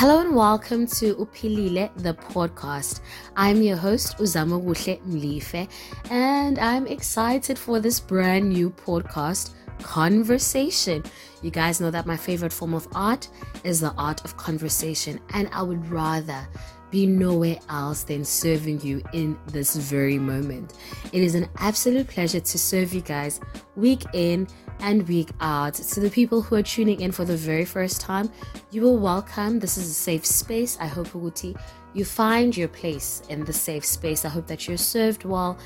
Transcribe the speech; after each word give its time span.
Hello 0.00 0.20
and 0.20 0.34
welcome 0.34 0.86
to 0.86 1.14
Upilile, 1.16 1.90
the 1.96 2.14
podcast. 2.14 3.00
I'm 3.36 3.60
your 3.60 3.76
host, 3.76 4.16
Uzama 4.16 4.58
Wuhle 4.58 4.98
Mlife, 5.02 5.68
and 6.10 6.58
I'm 6.58 6.86
excited 6.86 7.58
for 7.58 7.80
this 7.80 8.00
brand 8.00 8.48
new 8.48 8.70
podcast, 8.70 9.50
Conversation. 9.82 11.04
You 11.42 11.50
guys 11.50 11.82
know 11.82 11.90
that 11.90 12.06
my 12.06 12.16
favorite 12.16 12.50
form 12.50 12.72
of 12.72 12.88
art 12.94 13.28
is 13.62 13.80
the 13.80 13.92
art 13.98 14.24
of 14.24 14.38
conversation, 14.38 15.20
and 15.34 15.50
I 15.52 15.60
would 15.60 15.86
rather 15.90 16.48
be 16.90 17.06
nowhere 17.06 17.58
else 17.68 18.02
than 18.02 18.24
serving 18.24 18.80
you 18.82 19.02
in 19.12 19.38
this 19.46 19.76
very 19.76 20.18
moment. 20.18 20.74
It 21.12 21.22
is 21.22 21.34
an 21.34 21.48
absolute 21.58 22.08
pleasure 22.08 22.40
to 22.40 22.58
serve 22.58 22.92
you 22.92 23.00
guys 23.00 23.40
week 23.76 24.04
in 24.12 24.48
and 24.80 25.06
week 25.08 25.30
out. 25.40 25.74
To 25.74 26.00
the 26.00 26.10
people 26.10 26.42
who 26.42 26.56
are 26.56 26.62
tuning 26.62 27.00
in 27.00 27.12
for 27.12 27.24
the 27.24 27.36
very 27.36 27.64
first 27.64 28.00
time, 28.00 28.30
you 28.70 28.86
are 28.88 28.96
welcome. 28.96 29.58
This 29.58 29.76
is 29.76 29.88
a 29.88 29.94
safe 29.94 30.26
space. 30.26 30.78
I 30.80 30.86
hope 30.86 31.08
Uguti 31.08 31.56
you 31.92 32.04
find 32.04 32.56
your 32.56 32.68
place 32.68 33.22
in 33.28 33.44
the 33.44 33.52
safe 33.52 33.84
space. 33.84 34.24
I 34.24 34.28
hope 34.28 34.46
that 34.46 34.68
you're 34.68 34.76
served 34.76 35.24
well. 35.24 35.58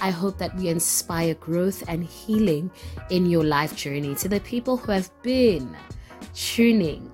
I 0.00 0.10
hope 0.10 0.38
that 0.38 0.54
we 0.56 0.68
inspire 0.68 1.34
growth 1.34 1.82
and 1.88 2.04
healing 2.04 2.70
in 3.10 3.26
your 3.26 3.44
life 3.44 3.74
journey. 3.76 4.14
To 4.16 4.28
the 4.28 4.40
people 4.40 4.76
who 4.76 4.92
have 4.92 5.10
been 5.22 5.76
tuning 6.34 7.10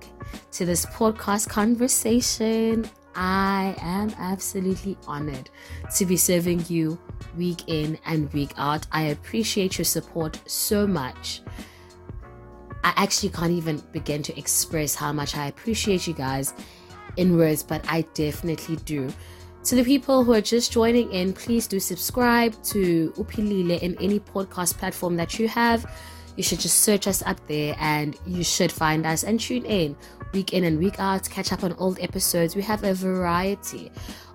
to 0.51 0.65
this 0.65 0.85
podcast 0.85 1.49
conversation, 1.49 2.87
I 3.21 3.75
am 3.81 4.15
absolutely 4.17 4.97
honored 5.05 5.49
to 5.97 6.05
be 6.05 6.15
serving 6.15 6.63
you 6.69 6.97
week 7.35 7.63
in 7.67 7.99
and 8.05 8.31
week 8.31 8.51
out. 8.55 8.87
I 8.93 9.07
appreciate 9.07 9.77
your 9.77 9.83
support 9.83 10.39
so 10.45 10.87
much. 10.87 11.41
I 12.81 12.93
actually 12.95 13.33
can't 13.33 13.51
even 13.51 13.83
begin 13.91 14.23
to 14.23 14.39
express 14.39 14.95
how 14.95 15.11
much 15.11 15.35
I 15.35 15.47
appreciate 15.47 16.07
you 16.07 16.13
guys 16.13 16.53
in 17.17 17.35
words, 17.35 17.61
but 17.61 17.83
I 17.89 18.03
definitely 18.13 18.77
do. 18.77 19.11
To 19.65 19.75
the 19.75 19.83
people 19.83 20.23
who 20.23 20.31
are 20.31 20.39
just 20.39 20.71
joining 20.71 21.11
in, 21.11 21.33
please 21.33 21.67
do 21.67 21.77
subscribe 21.77 22.55
to 22.63 23.11
Upilile 23.17 23.81
in 23.81 23.97
any 23.99 24.21
podcast 24.21 24.77
platform 24.77 25.17
that 25.17 25.37
you 25.37 25.49
have 25.49 25.85
you 26.39 26.43
should 26.43 26.61
just 26.61 26.83
search 26.83 27.05
us 27.05 27.21
up 27.23 27.37
there 27.47 27.75
and 27.81 28.17
you 28.25 28.45
should 28.45 28.71
find 28.71 29.05
us 29.05 29.25
and 29.25 29.41
tune 29.41 29.65
in 29.65 29.93
week 30.31 30.53
in 30.53 30.63
and 30.63 30.79
week 30.79 30.97
out, 30.97 31.29
catch 31.29 31.51
up 31.51 31.65
on 31.65 31.73
old 31.73 31.99
episodes. 31.99 32.55
We 32.55 32.61
have 32.61 32.85
a 32.85 32.93
variety 32.93 33.91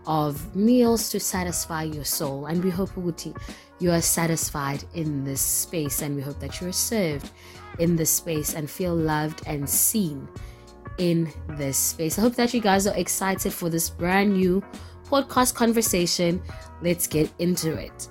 of 0.06 0.54
meals 0.54 1.08
to 1.08 1.18
satisfy 1.18 1.84
your 1.84 2.04
soul, 2.04 2.44
and 2.44 2.62
we 2.62 2.68
hope 2.68 2.90
Uguti, 2.90 3.34
you 3.78 3.90
are 3.90 4.02
satisfied 4.02 4.84
in 4.92 5.24
this 5.24 5.40
space, 5.40 6.02
and 6.02 6.14
we 6.14 6.20
hope 6.20 6.38
that 6.40 6.60
you 6.60 6.68
are 6.68 6.72
served 6.72 7.30
in 7.78 7.96
this 7.96 8.10
space 8.10 8.52
and 8.52 8.68
feel 8.68 8.94
loved 8.94 9.40
and 9.46 9.66
seen 9.66 10.28
in 10.98 11.32
this 11.56 11.78
space. 11.78 12.18
I 12.18 12.20
hope 12.20 12.34
that 12.34 12.52
you 12.52 12.60
guys 12.60 12.86
are 12.86 12.96
excited 12.98 13.50
for 13.50 13.70
this 13.70 13.88
brand 13.88 14.34
new 14.34 14.62
podcast 15.06 15.54
conversation. 15.54 16.42
Let's 16.82 17.06
get 17.06 17.32
into 17.38 17.72
it. 17.72 18.08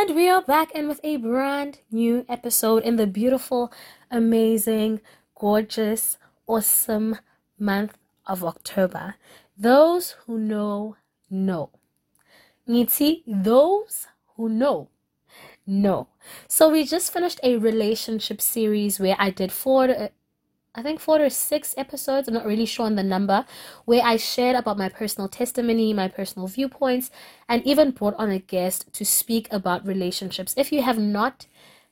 And 0.00 0.14
we 0.14 0.28
are 0.28 0.42
back 0.42 0.70
and 0.76 0.86
with 0.86 1.00
a 1.02 1.16
brand 1.16 1.80
new 1.90 2.24
episode 2.28 2.84
in 2.84 2.94
the 2.94 3.06
beautiful, 3.08 3.72
amazing, 4.12 5.00
gorgeous, 5.34 6.18
awesome 6.46 7.18
month 7.58 7.98
of 8.24 8.44
October. 8.44 9.16
Those 9.58 10.12
who 10.24 10.38
know, 10.38 10.94
know. 11.28 11.70
Niti, 12.64 13.24
those 13.26 14.06
who 14.36 14.48
know, 14.48 14.88
know. 15.66 16.06
So 16.46 16.68
we 16.68 16.84
just 16.84 17.12
finished 17.12 17.40
a 17.42 17.56
relationship 17.56 18.40
series 18.40 19.00
where 19.00 19.16
I 19.18 19.30
did 19.30 19.50
four 19.50 20.10
I 20.74 20.82
think 20.82 21.00
four 21.00 21.20
or 21.20 21.30
six 21.30 21.74
episodes, 21.76 22.28
I'm 22.28 22.34
not 22.34 22.46
really 22.46 22.66
sure 22.66 22.86
on 22.86 22.94
the 22.94 23.02
number, 23.02 23.44
where 23.84 24.02
I 24.04 24.16
shared 24.16 24.54
about 24.54 24.78
my 24.78 24.88
personal 24.88 25.28
testimony, 25.28 25.92
my 25.92 26.08
personal 26.08 26.46
viewpoints, 26.46 27.10
and 27.48 27.66
even 27.66 27.90
brought 27.90 28.14
on 28.14 28.30
a 28.30 28.38
guest 28.38 28.92
to 28.92 29.04
speak 29.04 29.48
about 29.50 29.86
relationships. 29.86 30.54
If 30.56 30.70
you 30.70 30.82
have 30.82 30.98
not 30.98 31.46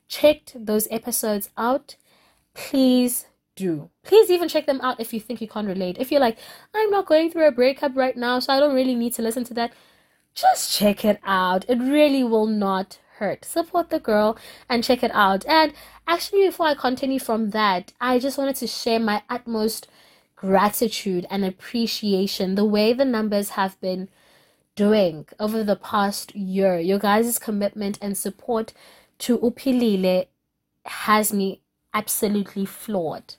checked 0.08 0.54
those 0.54 0.86
episodes 0.90 1.50
out, 1.56 1.96
please 2.54 3.26
do. 3.56 3.90
Please 4.04 4.30
even 4.30 4.48
check 4.48 4.66
them 4.66 4.80
out 4.82 5.00
if 5.00 5.12
you 5.12 5.20
think 5.20 5.40
you 5.40 5.48
can't 5.48 5.66
relate. 5.66 5.96
If 5.98 6.12
you're 6.12 6.20
like, 6.20 6.38
I'm 6.74 6.90
not 6.90 7.06
going 7.06 7.30
through 7.30 7.48
a 7.48 7.52
breakup 7.52 7.96
right 7.96 8.16
now, 8.16 8.38
so 8.38 8.52
I 8.52 8.60
don't 8.60 8.74
really 8.74 8.94
need 8.94 9.14
to 9.14 9.22
listen 9.22 9.44
to 9.44 9.54
that, 9.54 9.72
just 10.34 10.76
check 10.78 11.04
it 11.04 11.18
out. 11.24 11.64
It 11.68 11.78
really 11.78 12.22
will 12.22 12.46
not 12.46 12.98
hurt. 13.18 13.44
Support 13.44 13.90
the 13.90 13.98
girl 14.00 14.38
and 14.68 14.84
check 14.84 15.02
it 15.02 15.10
out. 15.14 15.44
And 15.46 15.72
actually, 16.06 16.46
before 16.46 16.66
I 16.66 16.74
continue 16.74 17.18
from 17.18 17.50
that, 17.50 17.92
I 18.00 18.18
just 18.18 18.38
wanted 18.38 18.56
to 18.56 18.66
share 18.66 19.00
my 19.00 19.22
utmost 19.28 19.88
gratitude 20.36 21.26
and 21.30 21.44
appreciation 21.44 22.54
the 22.54 22.64
way 22.64 22.92
the 22.92 23.04
numbers 23.04 23.50
have 23.50 23.80
been 23.80 24.08
doing 24.74 25.26
over 25.40 25.64
the 25.64 25.76
past 25.76 26.34
year. 26.34 26.78
Your 26.78 26.98
guys' 26.98 27.38
commitment 27.38 27.98
and 28.02 28.16
support 28.16 28.72
to 29.18 29.38
Upilile 29.38 30.26
has 30.84 31.32
me 31.32 31.62
absolutely 31.94 32.66
floored. 32.66 33.34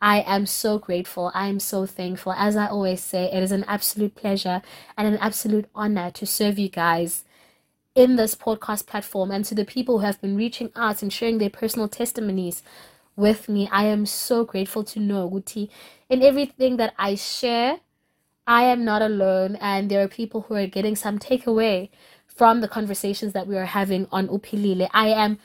I 0.00 0.22
am 0.22 0.46
so 0.46 0.80
grateful. 0.80 1.30
I 1.32 1.46
am 1.46 1.60
so 1.60 1.86
thankful. 1.86 2.32
As 2.32 2.56
I 2.56 2.66
always 2.66 3.00
say, 3.00 3.30
it 3.32 3.40
is 3.40 3.52
an 3.52 3.64
absolute 3.68 4.16
pleasure 4.16 4.60
and 4.98 5.06
an 5.06 5.16
absolute 5.18 5.66
honor 5.76 6.10
to 6.10 6.26
serve 6.26 6.58
you 6.58 6.68
guys 6.68 7.22
in 7.94 8.16
this 8.16 8.34
podcast 8.34 8.86
platform 8.86 9.30
and 9.30 9.44
to 9.44 9.54
the 9.54 9.64
people 9.64 9.98
who 9.98 10.04
have 10.04 10.20
been 10.20 10.36
reaching 10.36 10.70
out 10.74 11.02
and 11.02 11.12
sharing 11.12 11.38
their 11.38 11.50
personal 11.50 11.88
testimonies 11.88 12.62
with 13.16 13.48
me. 13.48 13.68
I 13.70 13.84
am 13.84 14.06
so 14.06 14.44
grateful 14.44 14.84
to 14.84 15.00
know, 15.00 15.28
Guti, 15.28 15.68
in 16.08 16.22
everything 16.22 16.78
that 16.78 16.94
I 16.98 17.14
share, 17.14 17.80
I 18.46 18.64
am 18.64 18.84
not 18.84 19.02
alone, 19.02 19.56
and 19.56 19.90
there 19.90 20.02
are 20.02 20.08
people 20.08 20.42
who 20.42 20.54
are 20.54 20.66
getting 20.66 20.96
some 20.96 21.18
takeaway 21.18 21.90
from 22.26 22.60
the 22.60 22.68
conversations 22.68 23.34
that 23.34 23.46
we 23.46 23.56
are 23.56 23.66
having 23.66 24.08
on 24.10 24.28
Upilile. 24.28 24.88
I 24.92 25.08
am 25.08 25.38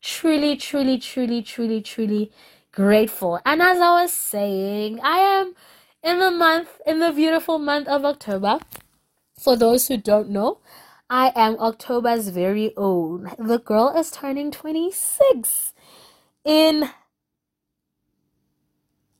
truly, 0.00 0.56
truly, 0.56 0.98
truly, 0.98 1.42
truly, 1.42 1.82
truly 1.82 2.32
grateful. 2.72 3.38
And 3.44 3.62
as 3.62 3.78
I 3.78 4.02
was 4.02 4.12
saying, 4.12 4.98
I 5.02 5.18
am 5.18 5.54
in 6.02 6.18
the 6.18 6.30
month, 6.30 6.80
in 6.86 6.98
the 6.98 7.12
beautiful 7.12 7.58
month 7.58 7.86
of 7.86 8.04
October. 8.04 8.58
For 9.38 9.56
those 9.56 9.88
who 9.88 9.96
don't 9.96 10.30
know, 10.30 10.58
I 11.12 11.30
am 11.36 11.58
October's 11.60 12.28
very 12.28 12.72
own. 12.74 13.30
The 13.38 13.58
girl 13.58 13.94
is 13.94 14.10
turning 14.10 14.50
26 14.50 15.74
in 16.42 16.88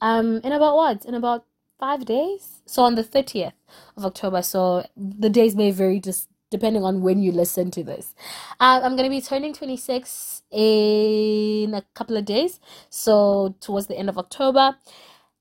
um 0.00 0.41
in 0.42 0.52
about 0.52 0.75
what? 0.75 1.04
In 1.04 1.14
about 1.14 1.44
5 1.78 2.06
days. 2.06 2.62
So 2.64 2.84
on 2.84 2.94
the 2.94 3.04
30th 3.04 3.52
of 3.98 4.06
October. 4.06 4.41
So 4.41 4.86
the 4.97 5.28
days 5.28 5.54
may 5.54 5.70
vary 5.70 6.00
just 6.00 6.31
depending 6.50 6.82
on 6.82 7.02
when 7.02 7.22
you 7.22 7.31
listen 7.31 7.70
to 7.72 7.84
this. 7.84 8.14
Uh, 8.58 8.81
I'm 8.82 8.97
going 8.97 9.04
to 9.04 9.10
be 9.10 9.20
turning 9.20 9.52
26 9.52 10.44
in 10.50 11.75
a 11.75 11.82
couple 11.94 12.16
of 12.16 12.25
days. 12.25 12.58
So 12.88 13.54
towards 13.60 13.88
the 13.88 13.98
end 13.98 14.08
of 14.08 14.16
October. 14.16 14.78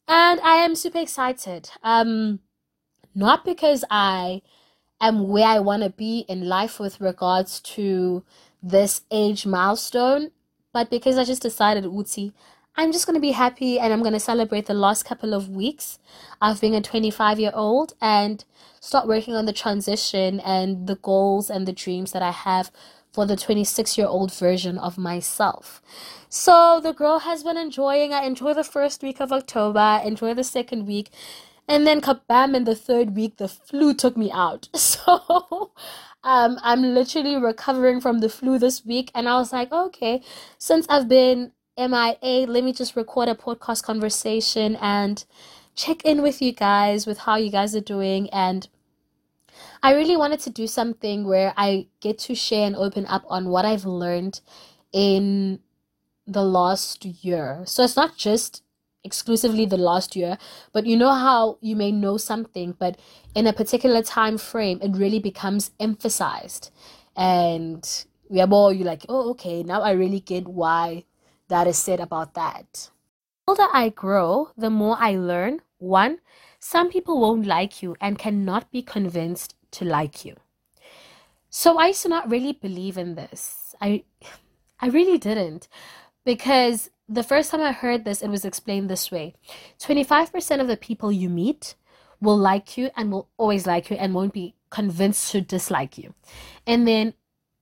And 0.09 0.41
I 0.41 0.56
am 0.57 0.75
super 0.75 1.00
excited. 1.00 1.69
Um 1.81 2.41
not 3.16 3.45
because 3.45 3.85
I 3.90 4.41
am 5.01 5.28
where 5.28 5.47
I 5.47 5.59
want 5.59 5.84
to 5.84 5.89
be 5.89 6.25
in 6.29 6.47
life 6.47 6.79
with 6.79 7.01
regards 7.01 7.59
to 7.62 8.23
this 8.62 9.01
age 9.12 9.45
milestone. 9.45 10.31
But 10.73 10.89
because 10.89 11.17
I 11.17 11.23
just 11.25 11.41
decided, 11.41 11.84
Uti, 11.84 12.34
I'm 12.75 12.91
just 12.91 13.06
going 13.06 13.16
to 13.16 13.22
be 13.22 13.31
happy 13.31 13.79
and 13.79 13.91
I'm 13.91 14.01
going 14.01 14.13
to 14.13 14.19
celebrate 14.19 14.66
the 14.67 14.73
last 14.73 15.03
couple 15.03 15.34
of 15.34 15.50
weeks 15.50 16.00
of 16.41 16.61
being 16.61 16.75
a 16.75 16.81
25 16.81 17.40
year 17.40 17.51
old 17.53 17.94
and 18.00 18.45
start 18.79 19.07
working 19.07 19.35
on 19.35 19.45
the 19.45 19.53
transition 19.53 20.40
and 20.40 20.88
the 20.88 20.95
goals 20.95 21.50
and 21.50 21.67
the 21.67 21.73
dreams 21.73 22.13
that 22.13 22.22
I 22.22 22.31
have 22.31 22.72
for 23.11 23.25
the 23.25 23.35
26 23.35 23.97
year 23.97 24.08
old 24.08 24.34
version 24.34 24.78
of 24.78 24.97
myself. 24.97 25.81
So 26.29 26.79
the 26.81 26.93
girl 26.93 27.20
has 27.20 27.43
been 27.43 27.58
enjoying. 27.58 28.14
I 28.14 28.23
enjoy 28.23 28.53
the 28.53 28.64
first 28.64 29.03
week 29.03 29.20
of 29.20 29.34
October, 29.34 30.02
enjoy 30.05 30.34
the 30.34 30.46
second 30.46 30.87
week. 30.87 31.09
And 31.72 31.88
then 31.88 32.02
kabam 32.02 32.53
in 32.53 32.66
the 32.66 32.76
third 32.76 33.16
week 33.16 33.38
the 33.38 33.47
flu 33.47 33.94
took 33.94 34.18
me 34.18 34.29
out. 34.29 34.68
So 34.76 35.72
um 36.23 36.59
I'm 36.62 36.82
literally 36.94 37.38
recovering 37.38 38.02
from 38.02 38.20
the 38.20 38.28
flu 38.28 38.59
this 38.59 38.85
week 38.85 39.09
and 39.16 39.29
I 39.29 39.35
was 39.35 39.53
like, 39.53 39.72
okay, 39.72 40.22
since 40.58 40.85
I've 40.90 41.08
been 41.08 41.53
MIA, 41.78 42.46
let 42.46 42.66
me 42.66 42.73
just 42.73 42.97
record 42.97 43.29
a 43.29 43.35
podcast 43.35 43.84
conversation 43.84 44.76
and 44.82 45.23
check 45.73 46.03
in 46.03 46.22
with 46.22 46.41
you 46.41 46.52
guys 46.52 47.08
with 47.08 47.20
how 47.20 47.38
you 47.38 47.50
guys 47.50 47.74
are 47.74 47.88
doing 47.96 48.29
and 48.32 48.67
I 49.82 49.94
really 49.94 50.17
wanted 50.17 50.41
to 50.41 50.50
do 50.50 50.67
something 50.67 51.24
where 51.26 51.53
I 51.56 51.88
get 52.02 52.20
to 52.28 52.35
share 52.35 52.67
and 52.67 52.76
open 52.76 53.06
up 53.06 53.24
on 53.29 53.47
what 53.47 53.64
I've 53.64 53.85
learned 53.85 54.41
in 54.91 55.59
the 56.28 56.44
last 56.44 57.06
year. 57.06 57.64
So 57.66 57.85
it's 57.85 57.96
not 57.96 58.17
just 58.17 58.62
exclusively 59.03 59.66
the 59.66 59.78
last 59.78 60.16
year 60.16 60.38
but 60.74 60.86
you 60.86 60.96
know 60.96 61.12
how 61.12 61.58
you 61.62 61.76
may 61.76 61.92
know 61.92 62.18
something 62.18 62.76
but 62.78 62.98
in 63.36 63.48
a 63.48 63.53
particular 63.53 64.02
time 64.02 64.38
frame 64.38 64.80
it 64.82 64.92
really 64.96 65.20
becomes 65.20 65.72
emphasized 65.80 66.72
and 67.16 68.06
we 68.30 68.40
are 68.40 68.48
more 68.48 68.72
you 68.72 68.84
like 68.84 69.06
oh 69.09 69.32
okay 69.32 69.64
now 69.64 69.82
i 69.82 69.92
really 69.92 70.20
get 70.20 70.48
why 70.48 71.03
that 71.48 71.68
is 71.68 71.78
said 71.78 72.00
about 72.00 72.34
that 72.36 72.90
the 73.48 73.52
older 73.53 73.68
i 73.74 73.90
grow 73.90 74.50
the 74.56 74.70
more 74.70 74.96
i 75.00 75.12
learn 75.16 75.59
one, 75.82 76.20
some 76.59 76.90
people 76.90 77.20
won't 77.20 77.48
like 77.48 77.82
you 77.82 77.96
and 78.00 78.20
cannot 78.20 78.72
be 78.72 78.84
convinced 78.84 79.56
to 79.72 79.84
like 79.84 80.24
you. 80.24 80.36
So 81.50 81.80
I 81.80 81.88
used 81.88 82.03
to 82.03 82.09
not 82.09 82.30
really 82.30 82.53
believe 82.53 82.98
in 82.98 83.16
this. 83.16 83.76
I 83.82 84.03
I 84.80 84.88
really 84.88 85.18
didn't. 85.18 85.68
Because 86.26 86.90
the 87.08 87.23
first 87.23 87.52
time 87.52 87.62
I 87.62 87.72
heard 87.72 88.06
this, 88.06 88.22
it 88.22 88.29
was 88.29 88.46
explained 88.46 88.90
this 88.90 89.12
way 89.12 89.35
25% 89.79 90.62
of 90.62 90.68
the 90.68 90.78
people 90.78 91.12
you 91.12 91.29
meet 91.29 91.76
will 92.22 92.38
like 92.38 92.78
you 92.78 92.90
and 92.96 93.12
will 93.12 93.29
always 93.38 93.66
like 93.66 93.90
you 93.90 93.97
and 93.97 94.14
won't 94.14 94.34
be 94.34 94.56
convinced 94.70 95.32
to 95.32 95.41
dislike 95.41 95.97
you. 95.97 96.14
And 96.66 96.88
then 96.88 97.14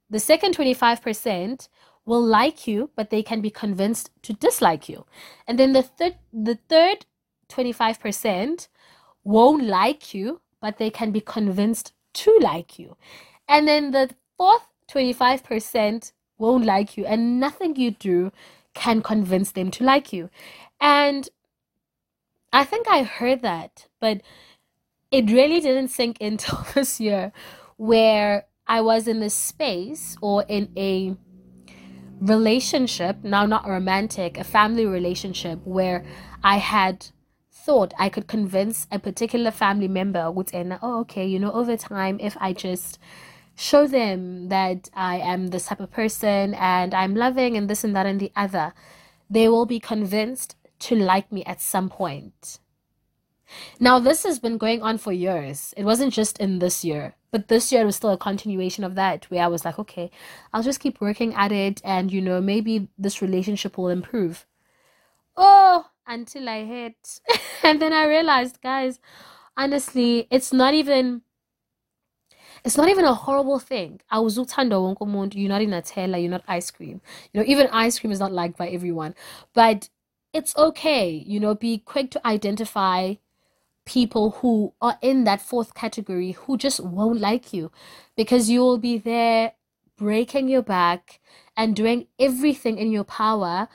the 0.10 0.20
second 0.20 0.56
25% 0.56 1.70
will 2.06 2.24
like 2.24 2.68
you, 2.68 2.90
but 2.96 3.10
they 3.10 3.24
can 3.24 3.42
be 3.42 3.50
convinced 3.50 4.12
to 4.24 4.34
dislike 4.34 4.90
you. 4.90 5.06
And 5.48 5.58
then 5.58 5.74
the 5.74 5.84
third 5.84 6.16
the 6.34 6.58
third 6.68 7.06
25% 7.50 8.68
won't 9.24 9.64
like 9.64 10.14
you, 10.14 10.42
but 10.62 10.78
they 10.78 10.90
can 10.90 11.12
be 11.12 11.22
convinced 11.22 11.94
to 12.14 12.38
like 12.42 12.78
you. 12.78 12.96
And 13.48 13.68
then 13.68 13.92
the 13.92 14.10
fourth 14.38 14.68
25% 14.90 16.12
won't 16.40 16.66
like 16.66 16.98
you, 16.98 17.06
and 17.06 17.40
nothing 17.40 17.76
you 17.76 17.92
do 17.92 18.32
can 18.74 19.02
convince 19.02 19.52
them 19.52 19.70
to 19.72 19.84
like 19.84 20.12
you. 20.14 20.30
And 20.82 21.30
I 22.52 22.64
think 22.64 22.88
I 22.88 23.04
heard 23.04 23.42
that, 23.42 23.88
but 24.00 24.22
it 25.12 25.30
really 25.30 25.60
didn't 25.60 25.90
sink 25.90 26.18
until 26.22 26.66
this 26.74 27.00
year 27.00 27.32
where 27.78 28.46
I 28.68 28.82
was 28.82 29.08
in 29.08 29.20
this 29.20 29.34
space 29.34 30.16
or 30.22 30.46
in 30.48 30.72
a 30.78 31.16
relationship, 32.20 33.24
now 33.24 33.46
not 33.46 33.68
romantic, 33.68 34.38
a 34.38 34.44
family 34.44 34.86
relationship 34.86 35.60
where 35.66 36.06
I 36.44 36.58
had 36.58 37.08
thought 37.52 37.94
I 38.00 38.10
could 38.10 38.28
convince 38.28 38.88
a 38.92 39.00
particular 39.00 39.52
family 39.52 39.88
member 39.88 40.32
would 40.32 40.52
with 40.54 40.80
oh 40.82 41.00
okay, 41.02 41.26
you 41.26 41.40
know, 41.40 41.52
over 41.52 41.76
time 41.78 42.18
if 42.20 42.38
I 42.40 42.54
just 42.54 43.00
show 43.60 43.86
them 43.88 44.48
that 44.48 44.90
I 44.94 45.18
am 45.18 45.48
this 45.48 45.66
type 45.66 45.82
of 45.82 45.92
person 45.92 46.54
and 46.54 46.94
I'm 46.94 47.14
loving 47.14 47.58
and 47.58 47.70
this 47.70 47.84
and 47.84 47.94
that 47.94 48.06
and 48.06 48.18
the 48.18 48.32
other, 48.34 48.74
they 49.30 49.50
will 49.50 49.66
be 49.66 49.82
convinced 49.82 50.56
to 50.80 50.96
like 50.96 51.30
me 51.30 51.44
at 51.44 51.60
some 51.60 51.90
point. 51.90 52.60
Now, 53.78 54.00
this 54.00 54.24
has 54.24 54.40
been 54.40 54.58
going 54.58 54.82
on 54.82 54.98
for 54.98 55.12
years. 55.12 55.74
It 55.76 55.84
wasn't 55.84 56.14
just 56.14 56.38
in 56.38 56.60
this 56.60 56.86
year, 56.86 57.16
but 57.32 57.50
this 57.50 57.70
year 57.70 57.82
it 57.82 57.86
was 57.86 57.98
still 57.98 58.12
a 58.12 58.18
continuation 58.18 58.86
of 58.86 58.96
that 58.96 59.26
where 59.26 59.44
I 59.44 59.48
was 59.48 59.66
like, 59.66 59.78
okay, 59.78 60.10
I'll 60.54 60.64
just 60.64 60.80
keep 60.80 61.02
working 61.02 61.34
at 61.34 61.52
it 61.52 61.82
and, 61.84 62.14
you 62.14 62.22
know, 62.22 62.40
maybe 62.40 62.88
this 62.98 63.22
relationship 63.22 63.78
will 63.78 63.90
improve. 63.90 64.46
Oh, 65.36 65.88
until 66.08 66.48
I 66.48 66.64
hit. 66.64 67.20
and 67.64 67.82
then 67.82 67.92
I 67.92 68.06
realized, 68.06 68.62
guys, 68.62 69.00
honestly, 69.58 70.30
it's 70.32 70.54
not 70.54 70.74
even 70.74 71.24
it's 72.64 72.78
not 72.78 72.90
even 72.90 73.06
a 73.06 73.14
horrible 73.14 73.60
thing. 73.60 74.02
I 74.10 74.20
was 74.20 74.38
uthando 74.38 75.34
you're 75.36 75.50
not 75.50 75.62
in 75.62 75.74
a 75.74 75.82
teller, 75.82 76.18
you're 76.18 76.32
not 76.32 76.44
ice 76.48 76.72
cream. 76.72 77.02
You 77.34 77.42
know, 77.42 77.46
even 77.48 77.68
ice 77.72 78.00
cream 78.00 78.12
is 78.12 78.20
not 78.20 78.32
liked 78.32 78.58
by 78.58 78.70
everyone. 78.70 79.16
But 79.54 79.90
it's 80.34 80.56
okay, 80.56 81.10
you 81.10 81.40
know, 81.40 81.56
be 81.56 81.80
quick 81.80 82.12
to 82.12 82.28
identify 82.28 83.16
people 83.86 84.32
who 84.42 84.74
are 84.82 84.98
in 85.02 85.24
that 85.24 85.42
fourth 85.42 85.74
category 85.74 86.34
who 86.34 86.58
just 86.58 86.80
won't 86.80 87.20
like 87.20 87.52
you 87.54 87.72
because 88.16 88.50
you 88.50 88.60
will 88.60 88.78
be 88.78 89.00
there 89.00 89.54
breaking 89.98 90.48
your 90.48 90.62
back 90.62 91.20
and 91.58 91.76
doing 91.76 92.06
everything 92.20 92.78
in 92.78 92.92
your 92.92 93.04
power 93.04 93.68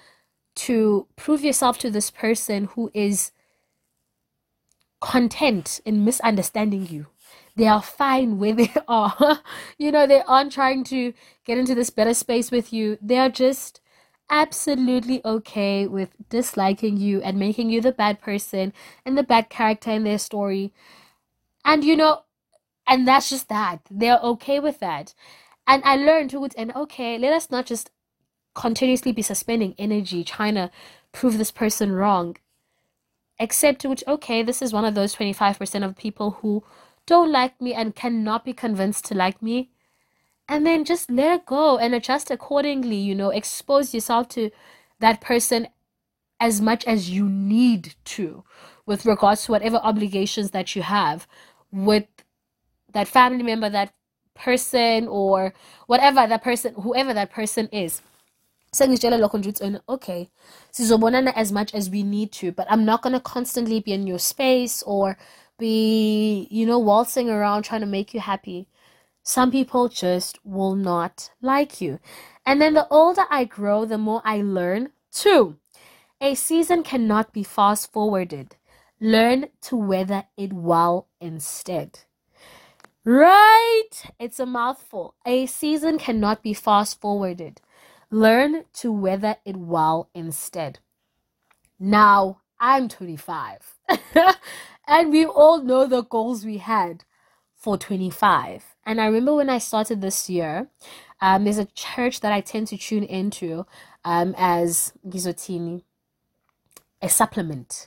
to 0.55 1.07
prove 1.17 1.43
yourself 1.43 1.79
to 1.79 1.91
this 1.91 2.11
person 2.11 2.67
who 2.75 2.91
is 2.95 3.33
content 5.01 5.81
in 5.85 6.05
misunderstanding 6.05 6.87
you 6.87 7.07
they 7.57 7.67
are 7.67 7.83
fine 7.83 8.39
where 8.39 8.55
they 8.55 8.73
are. 8.89 9.41
you 9.79 9.93
know, 9.93 10.07
they 10.07 10.23
aren't 10.23 10.53
trying 10.53 10.85
to 10.85 11.13
get 11.45 11.59
into 11.59 11.75
this 11.75 11.91
better 11.91 12.15
space 12.15 12.51
with 12.51 12.73
you. 12.73 12.99
They 13.01 13.19
are 13.19 13.29
just 13.31 13.81
absolutely 14.31 15.21
okay 15.25 15.87
with 15.87 16.17
disliking 16.29 16.97
you 16.97 17.21
and 17.23 17.39
making 17.39 17.71
you 17.71 17.81
the 17.81 17.93
bad 17.93 18.21
person 18.21 18.73
and 19.05 19.17
the 19.17 19.23
bad 19.23 19.51
character 19.51 19.91
in 19.91 20.05
their 20.05 20.19
story. 20.19 20.73
And 21.65 21.85
you 21.85 21.97
know, 21.97 22.23
and 22.87 23.07
that's 23.07 23.31
just 23.31 23.49
that. 23.49 23.81
They're 23.91 24.19
okay 24.21 24.61
with 24.61 24.81
that. 24.81 25.15
And 25.67 25.83
I 25.85 25.97
learned 25.97 26.31
to 26.31 26.49
and 26.57 26.75
okay, 26.75 27.19
let 27.19 27.33
us 27.33 27.51
not 27.51 27.67
just 27.67 27.91
continuously 28.55 29.13
be 29.13 29.23
suspending 29.23 29.75
energy 29.79 30.23
trying 30.25 30.55
to 30.55 30.71
prove 31.13 31.39
this 31.39 31.51
person 31.51 31.93
wrong. 31.93 32.37
Except 33.39 33.85
which 33.85 34.05
okay, 34.07 34.43
this 34.43 34.63
is 34.63 34.73
one 34.73 34.85
of 34.85 34.95
those 34.95 35.15
25% 35.17 35.85
of 35.85 35.97
people 35.97 36.33
who 36.43 36.63
don't 37.07 37.31
like 37.31 37.61
me 37.61 37.75
and 37.75 37.95
cannot 37.95 38.45
be 38.45 38.53
convinced 38.53 39.05
to 39.07 39.15
like 39.15 39.43
me. 39.43 39.71
And 40.49 40.67
then 40.67 40.85
just 40.85 41.11
let 41.11 41.41
it 41.41 41.47
go 41.47 41.79
and 41.79 41.95
adjust 41.95 42.31
accordingly 42.31 42.97
you 42.97 43.15
know 43.15 43.31
expose 43.31 43.95
yourself 43.95 44.29
to 44.31 44.51
that 45.01 45.21
person 45.21 45.69
as 46.39 46.61
much 46.61 46.85
as 46.85 47.11
you 47.11 47.29
need 47.29 47.95
to 48.05 48.45
with 48.85 49.07
regards 49.07 49.45
to 49.45 49.53
whatever 49.53 49.79
obligations 49.79 50.51
that 50.51 50.77
you 50.77 50.83
have 50.83 51.27
with 51.73 52.07
that 52.93 53.09
family 53.09 53.43
member 53.43 53.71
that 53.71 53.95
person 54.35 55.09
or 55.09 55.55
whatever 55.87 56.27
that 56.27 56.43
person 56.43 56.75
whoever 56.75 57.15
that 57.15 57.31
person 57.31 57.69
is. 57.73 58.03
Sengitshela 58.75 59.19
lokho 59.19 59.39
nje 59.39 59.49
ukuthi 59.51 59.81
oh, 59.89 59.95
okay 59.95 60.29
sizobonana 60.73 61.33
as 61.37 61.53
much 61.53 61.75
as 61.75 61.89
we 61.89 62.03
need 62.03 62.33
to 62.33 62.51
but 62.51 62.67
i'm 62.69 62.85
not 62.85 63.03
going 63.03 63.13
to 63.13 63.21
constantly 63.21 63.81
be 63.81 63.93
in 63.93 64.07
your 64.07 64.19
space 64.19 64.83
or 64.83 65.17
be, 65.59 66.49
you 66.51 66.67
know, 66.67 66.79
waltzing 66.79 67.31
around 67.31 67.63
trying 67.63 67.81
to 67.81 67.87
make 67.87 68.15
you 68.15 68.21
happy. 68.21 68.69
Some 69.23 69.51
people 69.51 69.89
just 69.89 70.39
will 70.45 70.75
not 70.75 71.31
like 71.41 71.81
you. 71.81 71.99
And 72.45 72.61
then 72.61 72.75
the 72.75 72.87
older 72.89 73.25
I 73.31 73.45
grow, 73.45 73.85
the 73.85 73.99
more 73.99 74.21
I 74.25 74.43
learn 74.43 74.91
too. 75.11 75.57
A 76.21 76.35
season 76.35 76.83
cannot 76.83 77.33
be 77.33 77.43
fast 77.43 77.93
forwarded. 77.93 78.57
Learn 79.01 79.47
to 79.63 79.77
weather 79.77 80.25
it 80.37 80.53
well 80.53 81.09
instead. 81.21 82.01
Right? 83.05 83.91
It's 84.19 84.41
a 84.41 84.47
mouthful. 84.47 85.15
A 85.27 85.47
season 85.47 85.99
cannot 85.99 86.43
be 86.43 86.55
fast 86.55 87.01
forwarded. 87.01 87.61
Learn 88.11 88.65
to 88.75 88.93
weather 88.93 89.37
it 89.45 89.57
well 89.57 90.09
instead. 90.15 90.79
Now, 91.79 92.41
I'm 92.59 92.89
25. 92.89 93.77
And 94.87 95.11
we 95.11 95.25
all 95.25 95.63
know 95.63 95.87
the 95.87 96.03
goals 96.03 96.45
we 96.45 96.59
had 96.59 97.05
for 97.57 97.79
25. 97.79 98.77
And 98.85 99.01
I 99.01 99.07
remember 99.07 99.35
when 99.35 99.49
I 99.49 99.59
started 99.59 100.01
this 100.01 100.29
year, 100.29 100.69
um, 101.21 101.45
there's 101.45 101.59
a 101.59 101.65
church 101.65 102.21
that 102.21 102.33
I 102.33 102.41
tend 102.43 102.69
to 102.69 102.77
tune 102.77 103.05
into 103.05 103.67
um, 104.05 104.35
as 104.37 104.93
Gizotini, 105.07 105.83
a 107.01 107.09
supplement 107.09 107.87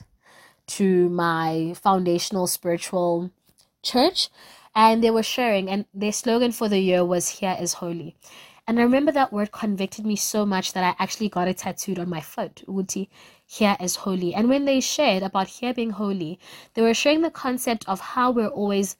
to 0.66 1.08
my 1.08 1.74
foundational 1.80 2.46
spiritual 2.46 3.30
church. 3.82 4.28
And 4.74 5.02
they 5.02 5.10
were 5.10 5.22
sharing, 5.22 5.68
and 5.68 5.86
their 5.94 6.12
slogan 6.12 6.52
for 6.52 6.68
the 6.68 6.78
year 6.78 7.04
was 7.04 7.28
Here 7.28 7.56
is 7.60 7.74
Holy. 7.74 8.16
And 8.66 8.78
I 8.78 8.82
remember 8.82 9.10
that 9.12 9.32
word 9.32 9.50
convicted 9.50 10.04
me 10.04 10.14
so 10.14 10.44
much 10.44 10.74
that 10.74 10.84
I 10.84 11.02
actually 11.02 11.30
got 11.30 11.48
it 11.48 11.58
tattooed 11.58 11.98
on 11.98 12.10
my 12.10 12.20
foot. 12.20 12.62
Uti, 12.68 13.08
here 13.50 13.78
is 13.80 13.96
holy. 13.96 14.34
And 14.34 14.50
when 14.50 14.66
they 14.66 14.78
shared 14.78 15.22
about 15.22 15.48
here 15.48 15.72
being 15.72 15.90
holy, 15.90 16.38
they 16.74 16.82
were 16.82 16.92
sharing 16.92 17.22
the 17.22 17.30
concept 17.30 17.88
of 17.88 17.98
how 17.98 18.30
we're 18.30 18.48
always 18.48 18.96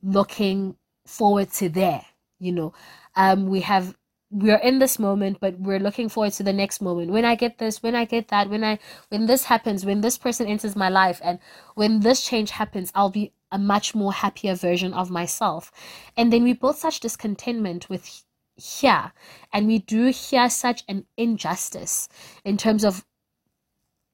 looking 0.00 0.76
forward 1.06 1.50
to 1.54 1.68
there. 1.68 2.06
You 2.38 2.52
know, 2.52 2.72
um, 3.16 3.48
we 3.48 3.60
have 3.60 3.96
we're 4.32 4.58
in 4.58 4.78
this 4.78 4.96
moment 5.00 5.38
but 5.40 5.58
we're 5.58 5.80
looking 5.80 6.08
forward 6.08 6.32
to 6.32 6.44
the 6.44 6.52
next 6.52 6.80
moment 6.80 7.10
when 7.10 7.24
i 7.24 7.34
get 7.34 7.58
this 7.58 7.82
when 7.82 7.96
i 7.96 8.04
get 8.04 8.28
that 8.28 8.48
when 8.48 8.62
i 8.62 8.78
when 9.08 9.26
this 9.26 9.42
happens 9.42 9.84
when 9.84 10.02
this 10.02 10.16
person 10.16 10.46
enters 10.46 10.76
my 10.76 10.88
life 10.88 11.20
and 11.24 11.40
when 11.74 11.98
this 11.98 12.24
change 12.24 12.52
happens 12.52 12.92
i'll 12.94 13.10
be 13.10 13.32
a 13.50 13.58
much 13.58 13.92
more 13.92 14.12
happier 14.12 14.54
version 14.54 14.94
of 14.94 15.10
myself 15.10 15.72
and 16.16 16.32
then 16.32 16.44
we 16.44 16.52
build 16.52 16.76
such 16.76 17.00
discontentment 17.00 17.88
with 17.90 18.22
here 18.54 19.10
and 19.52 19.66
we 19.66 19.78
do 19.78 20.06
hear 20.10 20.48
such 20.48 20.84
an 20.86 21.04
injustice 21.16 22.08
in 22.44 22.56
terms 22.56 22.84
of 22.84 23.04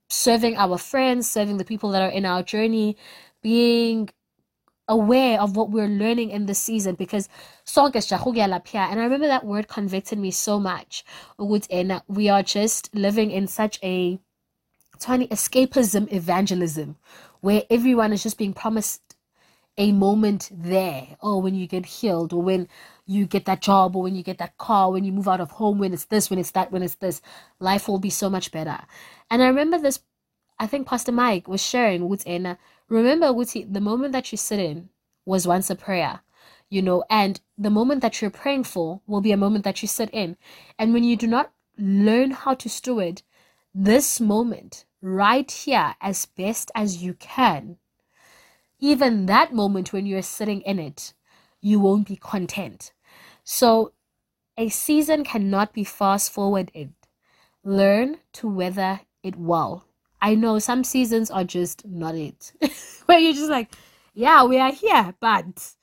serving 0.08 0.56
our 0.56 0.78
friends 0.78 1.28
serving 1.28 1.56
the 1.56 1.64
people 1.64 1.90
that 1.90 2.02
are 2.02 2.10
in 2.10 2.24
our 2.24 2.42
journey 2.42 2.96
being 3.42 4.08
aware 4.88 5.40
of 5.40 5.56
what 5.56 5.70
we're 5.70 5.88
learning 5.88 6.30
in 6.30 6.46
this 6.46 6.58
season 6.58 6.94
because 6.94 7.28
and 7.76 9.00
I 9.00 9.04
remember 9.04 9.26
that 9.26 9.44
word 9.44 9.68
convicted 9.68 10.18
me 10.18 10.30
so 10.30 10.60
much. 10.60 11.04
We 11.38 12.28
are 12.28 12.42
just 12.42 12.94
living 12.94 13.30
in 13.30 13.48
such 13.48 13.78
a 13.82 14.20
tiny 14.98 15.26
escapism 15.28 16.10
evangelism 16.12 16.96
where 17.40 17.64
everyone 17.68 18.12
is 18.12 18.22
just 18.22 18.38
being 18.38 18.54
promised 18.54 19.05
a 19.78 19.92
moment 19.92 20.50
there. 20.52 21.16
Oh, 21.20 21.38
when 21.38 21.54
you 21.54 21.66
get 21.66 21.86
healed 21.86 22.32
or 22.32 22.42
when 22.42 22.68
you 23.06 23.26
get 23.26 23.44
that 23.44 23.60
job 23.60 23.94
or 23.94 24.02
when 24.02 24.16
you 24.16 24.22
get 24.22 24.38
that 24.38 24.56
car, 24.58 24.90
when 24.90 25.04
you 25.04 25.12
move 25.12 25.28
out 25.28 25.40
of 25.40 25.52
home, 25.52 25.78
when 25.78 25.92
it's 25.92 26.06
this, 26.06 26.30
when 26.30 26.38
it's 26.38 26.52
that, 26.52 26.72
when 26.72 26.82
it's 26.82 26.96
this, 26.96 27.20
life 27.60 27.88
will 27.88 27.98
be 27.98 28.10
so 28.10 28.30
much 28.30 28.50
better. 28.52 28.78
And 29.30 29.42
I 29.42 29.48
remember 29.48 29.78
this, 29.78 30.00
I 30.58 30.66
think 30.66 30.86
Pastor 30.86 31.12
Mike 31.12 31.46
was 31.48 31.62
sharing 31.62 32.08
with 32.08 32.26
Anna, 32.26 32.58
remember 32.88 33.26
ukuthi 33.26 33.70
the 33.72 33.80
moment 33.80 34.12
that 34.12 34.30
you 34.32 34.38
sit 34.38 34.60
in 34.60 34.88
was 35.24 35.46
once 35.46 35.70
a 35.70 35.74
prayer 35.74 36.20
you 36.68 36.82
know 36.82 37.04
and 37.08 37.40
the 37.58 37.70
moment 37.70 38.00
that 38.00 38.20
you're 38.20 38.30
praying 38.30 38.64
for 38.64 39.00
will 39.06 39.20
be 39.20 39.32
a 39.32 39.36
moment 39.36 39.64
that 39.64 39.82
you 39.82 39.88
sit 39.88 40.10
in 40.10 40.36
and 40.78 40.92
when 40.92 41.04
you 41.04 41.16
do 41.16 41.26
not 41.26 41.52
learn 41.78 42.30
how 42.30 42.54
to 42.54 42.68
steward 42.68 43.22
this 43.74 44.20
moment 44.20 44.84
right 45.00 45.50
here 45.50 45.94
as 46.00 46.26
best 46.26 46.70
as 46.74 47.02
you 47.02 47.14
can 47.14 47.76
even 48.78 49.26
that 49.26 49.52
moment 49.52 49.92
when 49.92 50.06
you're 50.06 50.22
sitting 50.22 50.60
in 50.62 50.78
it 50.78 51.12
you 51.60 51.80
won't 51.80 52.06
be 52.06 52.16
content 52.16 52.92
so 53.44 53.92
a 54.58 54.68
season 54.68 55.24
cannot 55.24 55.72
be 55.72 55.84
fast 55.84 56.30
forwarded 56.32 56.92
learn 57.64 58.18
to 58.32 58.48
weather 58.48 59.00
it 59.22 59.36
well 59.36 59.86
I 60.20 60.34
know 60.34 60.58
some 60.58 60.84
seasons 60.84 61.30
are 61.30 61.44
just 61.44 61.86
not 61.86 62.14
it. 62.14 62.52
Where 63.06 63.18
you're 63.18 63.32
just 63.32 63.50
like, 63.50 63.72
yeah, 64.14 64.44
we 64.44 64.58
are 64.58 64.72
here, 64.72 65.14
but 65.20 65.74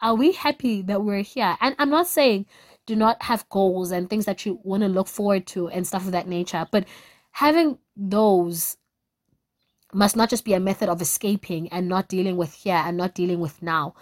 are 0.00 0.14
we 0.14 0.32
happy 0.32 0.82
that 0.82 1.02
we're 1.02 1.22
here? 1.22 1.56
And 1.60 1.74
I'm 1.78 1.90
not 1.90 2.06
saying 2.06 2.46
do 2.86 2.94
not 2.94 3.22
have 3.22 3.48
goals 3.48 3.90
and 3.90 4.08
things 4.08 4.26
that 4.26 4.46
you 4.46 4.60
want 4.62 4.82
to 4.82 4.88
look 4.88 5.08
forward 5.08 5.46
to 5.48 5.68
and 5.68 5.86
stuff 5.86 6.04
of 6.06 6.12
that 6.12 6.28
nature, 6.28 6.66
but 6.70 6.84
having 7.32 7.78
those 7.96 8.76
must 9.92 10.16
not 10.16 10.30
just 10.30 10.44
be 10.44 10.54
a 10.54 10.60
method 10.60 10.88
of 10.88 11.00
escaping 11.00 11.68
and 11.68 11.88
not 11.88 12.08
dealing 12.08 12.36
with 12.36 12.52
here 12.54 12.82
and 12.84 12.96
not 12.96 13.14
dealing 13.14 13.40
with 13.40 13.62
now, 13.62 13.94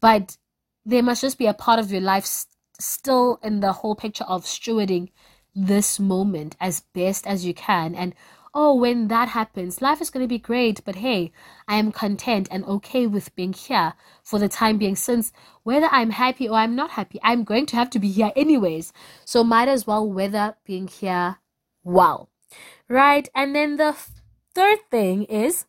but 0.00 0.36
they 0.84 1.02
must 1.02 1.20
just 1.20 1.38
be 1.38 1.46
a 1.46 1.54
part 1.54 1.78
of 1.78 1.90
your 1.90 2.00
life 2.00 2.24
st- 2.24 2.54
still 2.78 3.38
in 3.42 3.60
the 3.60 3.72
whole 3.72 3.94
picture 3.94 4.24
of 4.24 4.44
stewarding 4.44 5.10
this 5.54 5.98
moment 5.98 6.56
as 6.60 6.80
best 6.94 7.26
as 7.26 7.44
you 7.44 7.52
can 7.52 7.94
and 7.94 8.14
oh, 8.54 8.74
when 8.74 9.08
that 9.08 9.28
happens, 9.28 9.80
life 9.80 10.00
is 10.00 10.10
going 10.10 10.24
to 10.24 10.28
be 10.28 10.38
great, 10.38 10.84
but 10.84 10.96
hey, 10.96 11.32
I 11.68 11.76
am 11.76 11.92
content 11.92 12.48
and 12.50 12.64
okay 12.64 13.06
with 13.06 13.34
being 13.36 13.52
here 13.52 13.94
for 14.22 14.38
the 14.38 14.48
time 14.48 14.78
being, 14.78 14.96
since 14.96 15.32
whether 15.62 15.86
I'm 15.90 16.10
happy 16.10 16.48
or 16.48 16.56
I'm 16.56 16.74
not 16.74 16.90
happy, 16.90 17.20
I'm 17.22 17.44
going 17.44 17.66
to 17.66 17.76
have 17.76 17.90
to 17.90 17.98
be 17.98 18.10
here 18.10 18.32
anyways. 18.34 18.92
So 19.24 19.44
might 19.44 19.68
as 19.68 19.86
well 19.86 20.10
weather 20.10 20.56
being 20.64 20.88
here 20.88 21.36
well. 21.84 22.28
Right? 22.88 23.28
And 23.34 23.54
then 23.54 23.76
the 23.76 23.96
third 24.54 24.78
thing 24.90 25.24
is 25.24 25.66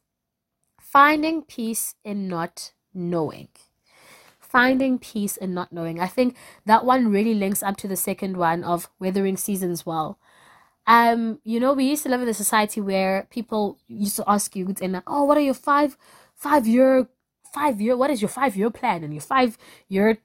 finding 0.79 1.43
peace 1.43 1.95
in 2.03 2.27
not 2.27 2.71
knowing. 2.93 3.49
Finding 4.39 4.99
peace 4.99 5.37
in 5.37 5.53
not 5.53 5.71
knowing. 5.71 5.99
I 5.99 6.07
think 6.07 6.35
that 6.65 6.83
one 6.85 7.09
really 7.09 7.33
links 7.33 7.63
up 7.63 7.77
to 7.77 7.87
the 7.87 7.95
second 7.95 8.35
one 8.35 8.63
of 8.63 8.89
weathering 8.99 9.37
seasons 9.37 9.85
well 9.85 10.19
um, 10.87 11.39
you 11.43 11.59
know, 11.59 11.73
we 11.73 11.85
used 11.85 12.03
to 12.03 12.09
live 12.09 12.21
in 12.21 12.27
a 12.27 12.33
society 12.33 12.81
where 12.81 13.27
people 13.29 13.77
used 13.87 14.15
to 14.17 14.23
ask 14.27 14.55
you, 14.55 14.73
and 14.81 15.01
oh, 15.07 15.23
what 15.23 15.37
are 15.37 15.41
your 15.41 15.53
five, 15.53 15.97
five 16.35 16.65
year, 16.67 17.07
five 17.53 17.79
year, 17.79 17.95
what 17.95 18.09
is 18.09 18.21
your 18.21 18.29
five 18.29 18.55
year 18.55 18.69
plan 18.69 19.03
and 19.03 19.13
your 19.13 19.21
five 19.21 19.57
year 19.87 20.17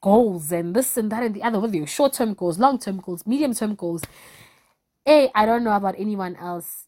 goals 0.00 0.52
and 0.52 0.74
this 0.74 0.96
and 0.96 1.12
that 1.12 1.22
and 1.22 1.34
the 1.34 1.42
other, 1.42 1.58
are 1.58 1.68
your 1.68 1.86
short 1.86 2.14
term 2.14 2.34
goals, 2.34 2.58
long 2.58 2.78
term 2.78 2.98
goals, 3.00 3.26
medium 3.26 3.54
term 3.54 3.74
goals. 3.74 4.02
Hey, 5.04 5.30
I 5.34 5.46
don't 5.46 5.64
know 5.64 5.76
about 5.76 5.94
anyone 5.98 6.36
else. 6.36 6.86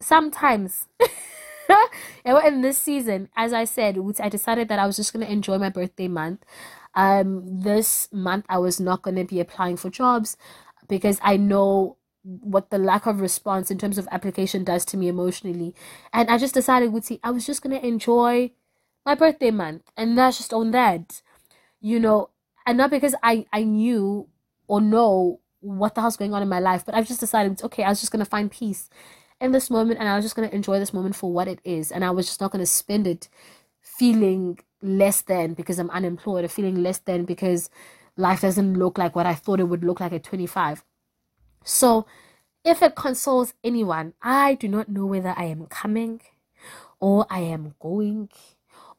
Sometimes, 0.00 0.86
in 2.24 2.60
this 2.60 2.78
season, 2.78 3.28
as 3.36 3.52
I 3.52 3.64
said, 3.64 3.98
I 4.20 4.28
decided 4.28 4.68
that 4.68 4.78
I 4.78 4.86
was 4.86 4.96
just 4.96 5.12
gonna 5.12 5.26
enjoy 5.26 5.58
my 5.58 5.70
birthday 5.70 6.08
month. 6.08 6.44
Um, 6.94 7.62
this 7.62 8.08
month 8.12 8.46
I 8.48 8.58
was 8.58 8.80
not 8.80 9.02
gonna 9.02 9.24
be 9.24 9.40
applying 9.40 9.76
for 9.76 9.90
jobs 9.90 10.36
because 10.88 11.18
I 11.22 11.36
know 11.36 11.96
what 12.22 12.70
the 12.70 12.78
lack 12.78 13.06
of 13.06 13.20
response 13.20 13.70
in 13.70 13.78
terms 13.78 13.98
of 13.98 14.08
application 14.10 14.64
does 14.64 14.84
to 14.86 14.96
me 14.96 15.08
emotionally. 15.08 15.74
And 16.12 16.30
I 16.30 16.38
just 16.38 16.54
decided, 16.54 16.92
would 16.92 17.04
see, 17.04 17.20
I 17.24 17.30
was 17.30 17.46
just 17.46 17.62
gonna 17.62 17.78
enjoy 17.78 18.52
my 19.04 19.14
birthday 19.14 19.50
month, 19.50 19.82
and 19.96 20.16
that's 20.16 20.38
just 20.38 20.52
on 20.52 20.70
that, 20.72 21.22
you 21.80 21.98
know, 22.00 22.30
and 22.66 22.78
not 22.78 22.90
because 22.90 23.14
I 23.22 23.46
I 23.52 23.64
knew 23.64 24.28
or 24.68 24.80
know 24.80 25.40
what 25.60 25.94
the 25.94 26.00
hell's 26.02 26.16
going 26.16 26.34
on 26.34 26.42
in 26.42 26.48
my 26.48 26.60
life, 26.60 26.84
but 26.86 26.94
I've 26.94 27.08
just 27.08 27.20
decided, 27.20 27.62
okay, 27.64 27.82
I 27.82 27.88
was 27.88 28.00
just 28.00 28.12
gonna 28.12 28.24
find 28.24 28.50
peace 28.50 28.88
in 29.40 29.52
this 29.52 29.70
moment, 29.70 30.00
and 30.00 30.08
I 30.08 30.16
was 30.16 30.24
just 30.24 30.36
gonna 30.36 30.48
enjoy 30.48 30.78
this 30.78 30.92
moment 30.92 31.16
for 31.16 31.32
what 31.32 31.48
it 31.48 31.60
is, 31.64 31.92
and 31.92 32.04
I 32.04 32.10
was 32.10 32.26
just 32.26 32.40
not 32.40 32.50
gonna 32.50 32.66
spend 32.66 33.06
it 33.06 33.28
feeling 33.80 34.58
less 34.82 35.22
than 35.22 35.54
because 35.54 35.78
I'm 35.78 35.90
unemployed 35.90 36.44
or 36.44 36.48
feeling 36.48 36.82
less 36.82 36.98
than 36.98 37.24
because 37.24 37.70
life 38.16 38.40
doesn't 38.42 38.74
look 38.74 38.98
like 38.98 39.16
what 39.16 39.26
I 39.26 39.34
thought 39.34 39.60
it 39.60 39.64
would 39.64 39.84
look 39.84 40.00
like 40.00 40.12
at 40.12 40.24
25. 40.24 40.84
So, 41.64 42.06
if 42.64 42.82
it 42.82 42.94
consoles 42.94 43.54
anyone, 43.64 44.14
I 44.22 44.54
do 44.54 44.68
not 44.68 44.88
know 44.88 45.06
whether 45.06 45.34
I 45.36 45.44
am 45.44 45.66
coming 45.66 46.20
or 47.00 47.26
I 47.30 47.40
am 47.40 47.74
going 47.80 48.28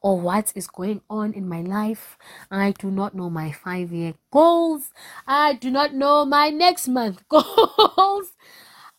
or 0.00 0.18
what 0.18 0.52
is 0.54 0.66
going 0.66 1.02
on 1.10 1.32
in 1.32 1.48
my 1.48 1.60
life. 1.60 2.16
I 2.50 2.72
do 2.72 2.90
not 2.90 3.14
know 3.14 3.28
my 3.28 3.52
five 3.52 3.92
year 3.92 4.14
goals. 4.30 4.92
I 5.26 5.54
do 5.54 5.70
not 5.70 5.94
know 5.94 6.24
my 6.24 6.50
next 6.50 6.88
month 6.88 7.22
goals. 7.28 8.32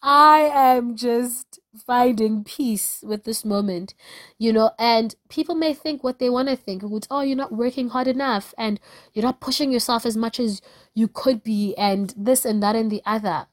I 0.02 0.50
am 0.54 0.96
just 0.96 1.60
finding 1.86 2.44
peace 2.44 3.04
with 3.06 3.24
this 3.24 3.46
moment, 3.46 3.94
you 4.38 4.52
know. 4.52 4.72
And 4.80 5.16
people 5.30 5.56
may 5.56 5.74
think 5.74 6.04
what 6.04 6.20
they 6.20 6.30
want 6.30 6.50
to 6.50 6.56
think. 6.56 6.84
It's, 6.84 7.08
oh, 7.12 7.22
you're 7.22 7.38
not 7.38 7.52
working 7.52 7.90
hard 7.90 8.08
enough 8.08 8.54
and 8.58 8.80
you're 9.14 9.24
not 9.24 9.40
pushing 9.40 9.72
yourself 9.72 10.06
as 10.06 10.18
much 10.18 10.40
as 10.40 10.62
you 10.94 11.08
could 11.08 11.44
be, 11.44 11.76
and 11.78 12.14
this 12.18 12.46
and 12.46 12.62
that 12.64 12.76
and 12.76 12.92
the 12.92 13.02
other. 13.06 13.48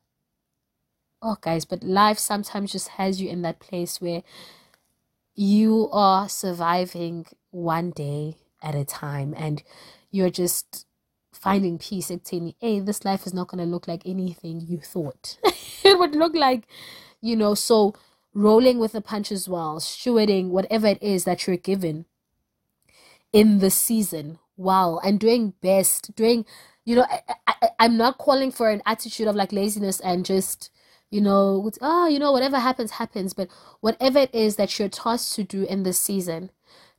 Oh, 1.20 1.36
guys, 1.40 1.64
but 1.64 1.82
life 1.82 2.18
sometimes 2.18 2.72
just 2.72 2.88
has 2.90 3.20
you 3.20 3.28
in 3.28 3.42
that 3.42 3.60
place 3.60 4.00
where 4.00 4.22
you 5.34 5.88
are 5.92 6.28
surviving 6.28 7.26
one 7.50 7.90
day 7.90 8.36
at 8.62 8.74
a 8.74 8.84
time 8.84 9.34
and 9.36 9.62
you're 10.10 10.30
just 10.30 10.86
finding 11.38 11.78
peace 11.78 12.10
saying, 12.24 12.54
hey, 12.60 12.80
this 12.80 13.04
life 13.04 13.26
is 13.26 13.34
not 13.34 13.48
going 13.48 13.64
to 13.64 13.70
look 13.70 13.88
like 13.88 14.02
anything 14.04 14.60
you 14.60 14.78
thought 14.78 15.38
it 15.84 15.98
would 15.98 16.14
look 16.14 16.34
like, 16.34 16.66
you 17.20 17.36
know. 17.36 17.54
So 17.54 17.94
rolling 18.34 18.78
with 18.78 18.92
the 18.92 19.00
punches 19.00 19.48
while 19.48 19.80
stewarding 19.80 20.48
whatever 20.48 20.86
it 20.86 21.02
is 21.02 21.24
that 21.24 21.46
you're 21.46 21.56
given 21.56 22.04
in 23.32 23.58
the 23.58 23.70
season 23.70 24.38
wow 24.56 24.98
and 25.04 25.20
doing 25.20 25.54
best 25.60 26.14
doing 26.14 26.44
you 26.84 26.96
know 26.96 27.06
I, 27.46 27.70
i'm 27.78 27.96
not 27.96 28.18
calling 28.18 28.50
for 28.50 28.70
an 28.70 28.82
attitude 28.86 29.28
of 29.28 29.36
like 29.36 29.52
laziness 29.52 30.00
and 30.00 30.24
just 30.24 30.70
you 31.10 31.20
know 31.20 31.70
oh 31.80 32.06
you 32.08 32.18
know 32.18 32.32
whatever 32.32 32.58
happens 32.58 32.92
happens 32.92 33.34
but 33.34 33.48
whatever 33.80 34.20
it 34.20 34.34
is 34.34 34.56
that 34.56 34.78
you're 34.78 34.88
tasked 34.88 35.34
to 35.34 35.44
do 35.44 35.64
in 35.64 35.82
this 35.82 35.98
season 35.98 36.50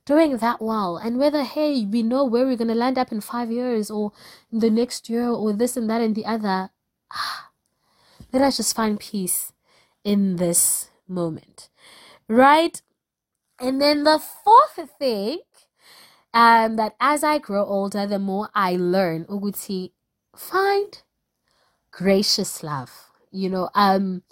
doing 0.04 0.36
that 0.38 0.60
well 0.60 0.96
and 0.96 1.18
whether 1.18 1.44
hey 1.44 1.84
we 1.84 2.02
know 2.02 2.24
where 2.24 2.44
we're 2.46 2.56
going 2.56 2.68
to 2.68 2.74
land 2.74 2.98
up 2.98 3.12
in 3.12 3.20
five 3.20 3.50
years 3.50 3.90
or 3.90 4.12
the 4.50 4.70
next 4.70 5.08
year 5.08 5.28
or 5.28 5.52
this 5.52 5.76
and 5.76 5.88
that 5.88 6.00
and 6.00 6.14
the 6.14 6.26
other 6.26 6.70
ah, 7.12 7.50
let 8.32 8.42
us 8.42 8.56
just 8.56 8.74
find 8.74 8.98
peace 9.00 9.52
in 10.04 10.36
this 10.36 10.90
moment, 11.08 11.68
right? 12.28 12.80
And 13.60 13.80
then 13.80 14.04
the 14.04 14.18
fourth 14.18 14.90
thing, 14.98 15.40
um, 16.32 16.76
that 16.76 16.94
as 17.00 17.24
I 17.24 17.38
grow 17.38 17.64
older, 17.64 18.06
the 18.06 18.18
more 18.18 18.48
I 18.54 18.76
learn, 18.76 19.24
Uguti, 19.26 19.92
find 20.36 21.02
gracious 21.90 22.62
love. 22.62 22.90
You 23.30 23.50
know, 23.50 23.70
um, 23.74 24.22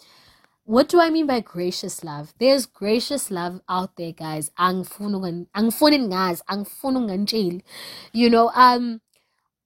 what 0.69 0.87
do 0.87 1.01
I 1.01 1.09
mean 1.09 1.27
by 1.27 1.41
gracious 1.41 2.05
love? 2.05 2.35
There's 2.39 2.67
gracious 2.67 3.31
love 3.31 3.63
out 3.71 3.97
there, 3.97 4.13
guys. 4.13 4.51
You 4.59 4.85
know, 8.29 8.51
um, 8.55 9.01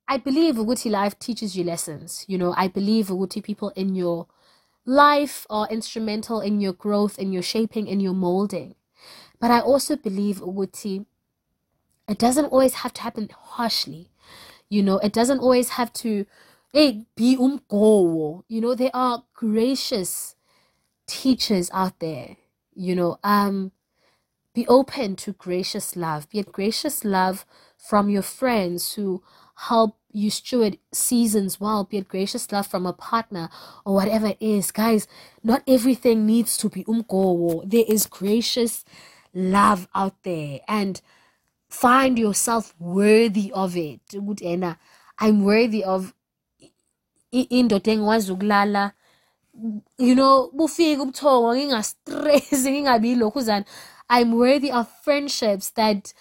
I 0.07 0.17
believe 0.19 0.55
Uguti 0.55 0.91
life 0.93 1.19
teaches 1.19 1.57
you 1.57 1.65
lessons. 1.65 2.25
You 2.29 2.39
know, 2.39 2.55
I 2.57 2.69
believe 2.69 3.07
Uguti 3.09 3.43
people 3.43 3.71
in 3.71 3.97
your 3.97 4.29
life 4.87 5.45
are 5.51 5.67
instrumental 5.69 6.41
in 6.41 6.61
your 6.61 6.73
growth, 6.73 7.19
in 7.19 7.33
your 7.33 7.43
shaping, 7.43 7.89
in 7.89 7.99
your 7.99 8.15
molding. 8.15 8.77
But 9.41 9.51
I 9.51 9.59
also 9.59 9.97
believe, 9.97 10.37
Uguti, 10.37 11.07
it 12.09 12.19
doesn't 12.19 12.47
always 12.47 12.75
have 12.75 12.93
to 12.93 13.03
happen 13.03 13.29
harshly. 13.37 14.13
You 14.69 14.85
know, 14.85 14.99
it 14.99 15.13
doesn't 15.13 15.41
always 15.41 15.71
have 15.71 15.93
to 15.95 16.27
hey, 16.73 17.07
be 17.17 17.37
umgo. 17.37 18.45
You 18.47 18.61
know, 18.61 18.77
there 18.77 18.95
are 18.95 19.25
gracious 19.35 20.37
teachers 21.07 21.71
out 21.73 21.99
there. 22.01 22.37
You 22.75 22.95
know, 22.95 23.19
um, 23.23 23.73
be 24.55 24.67
open 24.67 25.17
to 25.17 25.33
gracious 25.33 25.97
love. 25.97 26.29
Be 26.29 26.39
it 26.41 26.53
gracious 26.53 27.05
love 27.05 27.45
from 27.77 28.09
your 28.11 28.23
friends 28.23 28.95
who 28.95 29.23
help 29.57 29.97
you 30.13 30.31
steward 30.31 30.79
seasons 30.93 31.59
well, 31.59 31.85
be 31.85 31.99
it 31.99 32.09
gracious 32.09 32.51
love 32.53 32.67
from 32.67 32.87
a 32.87 32.93
partner 32.93 33.49
or 33.85 33.95
whatever 33.95 34.29
it 34.29 34.37
is. 34.41 34.71
Guys, 34.71 35.09
not 35.43 35.63
everything 35.67 36.27
needs 36.27 36.57
to 36.59 36.69
be 36.69 36.85
umgo. 36.85 37.63
There 37.69 37.85
is 37.89 38.07
gracious 38.07 38.85
love 39.35 39.89
out 39.95 40.23
there 40.23 40.61
and 40.69 41.01
find 41.69 42.19
yourself 42.19 42.75
worthy 42.79 43.51
of 43.53 43.77
it. 43.77 44.01
I'm 45.19 45.45
worthy 45.45 45.85
of 45.85 46.13
ukulala 47.33 48.93
you 49.99 50.15
know 50.15 50.51
ubuthongo 50.55 51.53
ngingabi 52.09 53.65
I'm 54.09 54.33
worthy 54.33 54.71
of 54.71 54.91
friendships 55.03 55.71
that 55.71 56.13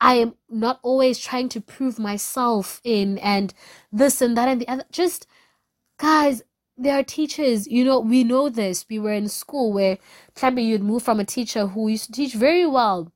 I 0.00 0.16
am 0.16 0.34
not 0.50 0.80
always 0.82 1.18
trying 1.18 1.48
to 1.50 1.60
prove 1.60 1.98
myself 1.98 2.80
in 2.84 3.18
and 3.18 3.54
this 3.90 4.20
and 4.20 4.36
that 4.36 4.48
and 4.48 4.60
the 4.60 4.68
other. 4.68 4.84
Just, 4.92 5.26
guys, 5.98 6.42
there 6.76 6.98
are 6.98 7.02
teachers, 7.02 7.66
you 7.66 7.84
know, 7.84 8.00
we 8.00 8.22
know 8.22 8.48
this. 8.48 8.84
We 8.90 8.98
were 8.98 9.12
in 9.12 9.28
school 9.28 9.72
where 9.72 9.98
maybe 10.42 10.62
you'd 10.62 10.82
move 10.82 11.02
from 11.02 11.20
a 11.20 11.24
teacher 11.24 11.66
who 11.68 11.88
used 11.88 12.06
to 12.06 12.12
teach 12.12 12.34
very 12.34 12.66
well 12.66 13.12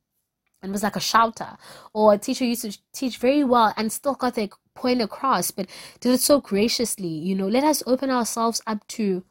and 0.62 0.72
was 0.72 0.82
like 0.82 0.96
a 0.96 1.00
shouter, 1.00 1.56
or 1.92 2.14
a 2.14 2.18
teacher 2.18 2.44
used 2.44 2.62
to 2.62 2.76
teach 2.92 3.18
very 3.18 3.44
well 3.44 3.72
and 3.76 3.92
still 3.92 4.14
got 4.14 4.34
their 4.34 4.48
point 4.74 5.00
across, 5.00 5.50
but 5.50 5.68
did 6.00 6.14
it 6.14 6.20
so 6.20 6.40
graciously. 6.40 7.08
You 7.08 7.34
know, 7.34 7.46
let 7.46 7.64
us 7.64 7.82
open 7.86 8.10
ourselves 8.10 8.60
up 8.66 8.86
to 8.88 9.24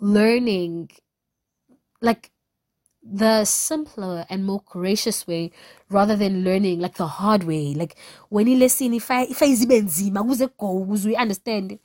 learning, 0.00 0.90
like 2.00 2.30
the 3.02 3.44
simpler 3.44 4.26
and 4.28 4.44
more 4.44 4.62
gracious 4.66 5.26
way 5.26 5.52
rather 5.88 6.16
than 6.16 6.42
learning 6.42 6.80
like 6.80 6.96
the 6.96 7.06
hard 7.06 7.44
way. 7.44 7.72
Like 7.74 7.96
when 8.28 8.46
you 8.48 8.56
listen 8.56 8.94
if 8.94 9.10
i 9.10 9.22
if 9.22 9.42
i 9.42 9.46
understand? 11.16 11.78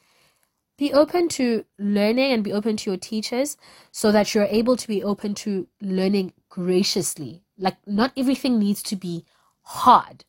Be 0.77 0.91
open 0.93 1.29
to 1.29 1.63
learning 1.77 2.31
and 2.31 2.43
be 2.43 2.51
open 2.51 2.75
to 2.77 2.89
your 2.89 2.97
teachers 2.97 3.55
so 3.91 4.11
that 4.11 4.33
you're 4.33 4.45
able 4.45 4.75
to 4.77 4.87
be 4.87 5.03
open 5.03 5.35
to 5.35 5.67
learning 5.79 6.33
graciously. 6.49 7.43
Like 7.57 7.77
not 7.85 8.13
everything 8.17 8.57
needs 8.57 8.81
to 8.83 8.95
be 8.95 9.25
hard. 9.61 10.25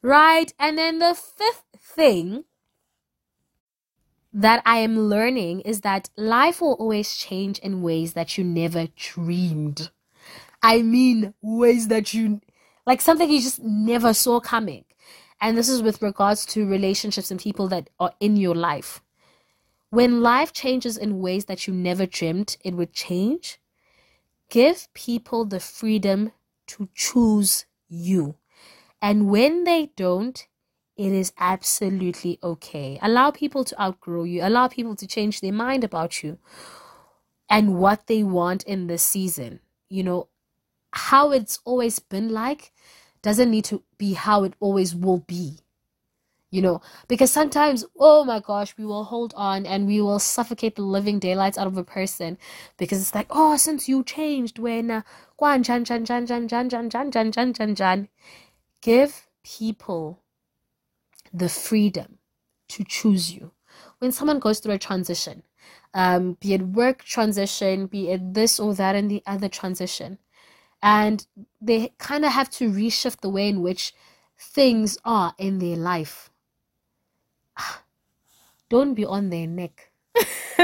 Right? 0.00 0.52
And 0.58 0.78
then 0.78 1.00
the 1.00 1.14
fifth 1.14 1.64
thing 1.80 2.44
that 4.32 4.62
I 4.66 4.78
am 4.78 4.98
learning 4.98 5.60
is 5.62 5.80
that 5.82 6.10
life 6.16 6.60
will 6.60 6.74
always 6.74 7.16
change 7.16 7.58
in 7.60 7.82
ways 7.82 8.12
that 8.12 8.36
you 8.36 8.44
never 8.44 8.88
dreamed. 8.96 9.90
I 10.62 10.82
mean, 10.82 11.34
ways 11.40 11.88
that 11.88 12.12
you 12.12 12.40
like 12.86 13.00
something 13.00 13.30
you 13.30 13.40
just 13.40 13.62
never 13.62 14.14
saw 14.14 14.40
coming. 14.40 14.84
And 15.40 15.56
this 15.56 15.68
is 15.68 15.82
with 15.82 16.02
regards 16.02 16.44
to 16.46 16.68
relationships 16.68 17.30
and 17.30 17.38
people 17.38 17.68
that 17.68 17.90
are 18.00 18.12
in 18.18 18.36
your 18.36 18.54
life. 18.54 19.02
When 19.90 20.20
life 20.20 20.52
changes 20.52 20.96
in 20.96 21.20
ways 21.20 21.44
that 21.46 21.66
you 21.66 21.74
never 21.74 22.06
dreamed 22.06 22.56
it 22.64 22.74
would 22.74 22.92
change, 22.92 23.60
give 24.50 24.88
people 24.94 25.44
the 25.44 25.60
freedom 25.60 26.32
to 26.68 26.88
choose 26.94 27.66
you. 27.88 28.36
And 29.00 29.30
when 29.30 29.64
they 29.64 29.90
don't, 29.96 30.46
it 30.98 31.12
is 31.12 31.32
absolutely 31.38 32.40
okay. 32.42 32.98
Allow 33.00 33.30
people 33.30 33.62
to 33.64 33.80
outgrow 33.80 34.24
you, 34.24 34.42
allow 34.42 34.66
people 34.66 34.96
to 34.96 35.06
change 35.06 35.40
their 35.40 35.52
mind 35.52 35.84
about 35.84 36.24
you 36.24 36.38
and 37.48 37.78
what 37.78 38.08
they 38.08 38.24
want 38.24 38.64
in 38.64 38.88
this 38.88 39.04
season. 39.04 39.60
You 39.88 40.02
know, 40.02 40.28
how 40.90 41.30
it's 41.30 41.60
always 41.64 42.00
been 42.00 42.30
like 42.30 42.72
doesn't 43.22 43.50
need 43.50 43.64
to 43.66 43.84
be 43.96 44.14
how 44.14 44.42
it 44.42 44.54
always 44.58 44.94
will 44.94 45.20
be. 45.20 45.60
You 46.50 46.62
know, 46.62 46.80
because 47.08 47.30
sometimes, 47.30 47.84
oh 47.98 48.24
my 48.24 48.40
gosh, 48.40 48.74
we 48.78 48.86
will 48.86 49.04
hold 49.04 49.34
on 49.36 49.66
and 49.66 49.86
we 49.86 50.00
will 50.00 50.18
suffocate 50.18 50.76
the 50.76 50.82
living 50.82 51.18
daylights 51.18 51.58
out 51.58 51.66
of 51.66 51.76
a 51.76 51.84
person 51.84 52.38
because 52.78 53.00
it's 53.02 53.14
like, 53.14 53.26
oh, 53.28 53.56
since 53.58 53.86
you 53.86 54.02
changed, 54.02 54.58
when 54.58 54.90
uh, 54.90 55.02
give 58.80 59.26
people 59.44 60.22
the 61.32 61.48
freedom 61.48 62.18
to 62.68 62.84
choose 62.84 63.32
you. 63.32 63.52
When 63.98 64.12
someone 64.12 64.38
goes 64.38 64.60
through 64.60 64.74
a 64.74 64.78
transition, 64.78 65.42
um, 65.94 66.34
be 66.40 66.54
it 66.54 66.62
work 66.62 67.04
transition, 67.04 67.86
be 67.86 68.10
it 68.10 68.34
this 68.34 68.60
or 68.60 68.74
that 68.74 68.94
and 68.94 69.10
the 69.10 69.22
other 69.26 69.48
transition, 69.48 70.18
and 70.82 71.26
they 71.60 71.92
kind 71.98 72.24
of 72.24 72.32
have 72.32 72.50
to 72.50 72.70
reshift 72.70 73.20
the 73.20 73.30
way 73.30 73.48
in 73.48 73.62
which 73.62 73.94
things 74.38 74.98
are 75.04 75.34
in 75.38 75.58
their 75.58 75.76
life. 75.76 76.30
Don't 78.68 78.94
be 78.94 79.04
on 79.04 79.30
their 79.30 79.46
neck. 79.46 79.90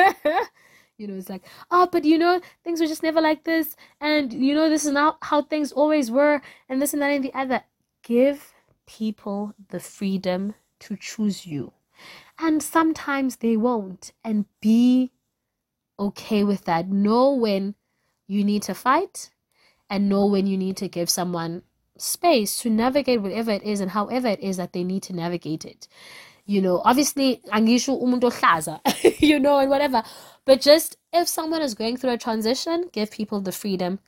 you 0.99 1.07
know, 1.07 1.15
it's 1.15 1.31
like, 1.31 1.45
oh, 1.71 1.89
but 1.91 2.05
you 2.05 2.19
know, 2.19 2.41
things 2.63 2.81
were 2.81 2.87
just 2.87 3.03
never 3.03 3.21
like 3.21 3.45
this, 3.45 3.77
and 4.01 4.33
you 4.33 4.55
know, 4.55 4.69
this 4.69 4.85
is 4.85 4.93
not 4.93 5.19
how 5.23 5.43
things 5.43 5.73
always 5.73 6.11
were, 6.11 6.43
and 6.69 6.81
this 6.81 6.93
and 6.93 7.03
that 7.03 7.11
and 7.11 7.25
the 7.25 7.35
other. 7.35 7.63
Give 8.03 8.54
people 8.87 9.55
the 9.69 9.81
freedom 9.81 10.55
to 10.81 10.97
choose 10.97 11.47
you. 11.47 11.73
And 12.39 12.63
sometimes 12.63 13.37
they 13.37 13.57
won't, 13.57 14.13
and 14.25 14.47
be 14.61 15.13
okay 15.99 16.45
with 16.45 16.65
that. 16.65 16.89
Know 16.89 17.33
when 17.33 17.75
you 18.27 18.45
need 18.45 18.63
to 18.65 18.75
fight 18.75 19.31
and 19.89 20.09
know 20.09 20.27
when 20.27 20.47
you 20.47 20.57
need 20.57 20.77
to 20.79 20.89
give 20.89 21.09
someone 21.09 21.63
space 21.97 22.59
to 22.59 22.71
navigate 22.71 23.23
whatever 23.23 23.53
it 23.53 23.63
is 23.63 23.81
and 23.81 23.93
however 23.93 24.29
it 24.29 24.41
is 24.41 24.57
that 24.57 24.73
they 24.73 24.83
need 24.83 25.03
to 25.05 25.13
navigate 25.13 25.65
it. 25.65 25.87
You 26.47 26.61
know, 26.61 26.83
obviously, 26.85 27.41
you 29.19 29.39
know, 29.39 29.59
and 29.59 29.71
whatever. 29.71 30.03
But 30.45 30.61
just 30.61 30.97
if 31.13 31.29
someone 31.29 31.63
is 31.63 31.75
going 31.75 31.97
through 31.97 32.13
a 32.13 32.19
transition, 32.19 32.91
give 32.93 33.11
people 33.11 33.41
the 33.41 33.53
freedom 33.53 34.01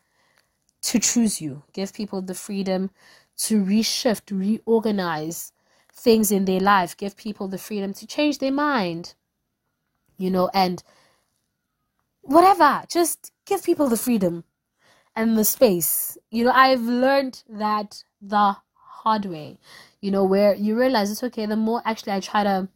to 0.82 0.98
choose 0.98 1.40
you. 1.40 1.62
Give 1.72 1.92
people 1.92 2.20
the 2.20 2.34
freedom 2.34 2.90
to 3.38 3.62
reshift, 3.62 4.30
reorganize 4.30 5.52
things 5.92 6.30
in 6.30 6.44
their 6.44 6.60
life. 6.60 6.96
Give 6.96 7.16
people 7.16 7.48
the 7.48 7.58
freedom 7.58 7.92
to 7.94 8.06
change 8.06 8.38
their 8.38 8.52
mind. 8.52 9.14
You 10.16 10.30
know, 10.30 10.50
and 10.54 10.82
whatever. 12.22 12.84
Just 12.88 13.32
give 13.44 13.62
people 13.62 13.88
the 13.88 13.96
freedom 13.96 14.44
and 15.14 15.36
the 15.36 15.44
space. 15.44 16.18
You 16.30 16.44
know, 16.44 16.52
I've 16.52 16.82
learned 16.82 17.42
that 17.48 18.04
the 18.20 18.56
hard 18.74 19.26
way, 19.26 19.58
you 20.00 20.10
know, 20.10 20.24
where 20.24 20.54
you 20.54 20.78
realize 20.78 21.10
it's 21.10 21.22
okay, 21.24 21.46
the 21.46 21.56
more 21.56 21.82
actually 21.84 22.12
I 22.12 22.20
try 22.20 22.44
to 22.44 22.68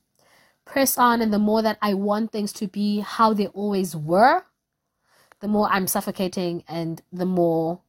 press 0.64 0.96
on 0.96 1.20
and 1.20 1.33
the 1.33 1.38
more 1.38 1.62
that 1.62 1.79
I 1.83 1.94
want 1.94 2.33
things 2.33 2.53
to 2.55 2.68
be 2.68 3.01
how 3.01 3.35
they 3.35 3.49
always 3.49 3.96
were, 3.96 4.44
the 5.40 5.49
more 5.49 5.68
I'm 5.70 5.87
suffocating 5.87 6.64
and 6.68 7.03
the 7.12 7.27
more 7.27 7.81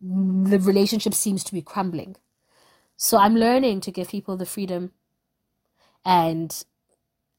the 0.00 0.58
relationship 0.60 1.14
seems 1.14 1.44
to 1.44 1.52
be 1.54 1.62
crumbling. 1.62 2.16
So 2.96 3.18
I'm 3.18 3.36
learning 3.36 3.80
to 3.82 3.92
give 3.92 4.08
people 4.08 4.36
the 4.36 4.46
freedom 4.46 4.92
and 6.04 6.64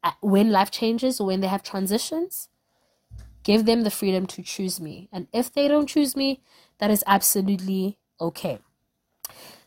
uh, 0.04 0.12
when 0.22 0.52
life 0.52 0.72
changes 0.72 1.20
or 1.20 1.28
when 1.28 1.42
they 1.42 1.48
have 1.48 1.64
transitions, 1.64 2.50
Give 3.44 3.66
them 3.66 3.84
the 3.84 3.92
freedom 3.92 4.28
to 4.28 4.44
choose 4.44 4.80
me. 4.80 5.10
And 5.12 5.28
if 5.34 5.52
they 5.54 5.68
don't 5.68 5.88
choose 5.88 6.16
me, 6.16 6.42
that 6.80 6.92
is 6.92 7.04
absolutely 7.08 7.98
okay. 8.20 8.60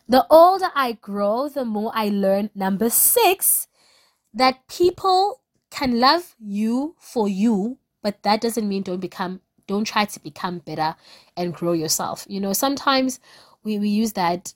The 0.09 0.27
older 0.31 0.69
I 0.75 0.93
grow, 0.93 1.49
the 1.49 1.65
more 1.65 1.93
I 1.95 2.09
learn. 2.09 2.51
Number 2.55 2.91
six, 2.91 3.69
that 4.35 4.67
people 4.69 5.43
can 5.71 6.01
love 6.01 6.37
you 6.41 6.97
for 6.99 7.29
you, 7.29 7.79
but 8.03 8.23
that 8.25 8.41
doesn't 8.41 8.69
mean 8.69 8.83
don't 8.85 9.01
become, 9.01 9.41
don't 9.71 9.85
try 9.85 10.05
to 10.05 10.21
become 10.21 10.59
better 10.59 10.97
and 11.37 11.55
grow 11.55 11.73
yourself. 11.73 12.27
You 12.29 12.41
know, 12.41 12.53
sometimes 12.53 13.21
we, 13.63 13.79
we 13.79 13.89
use 13.89 14.15
that 14.15 14.53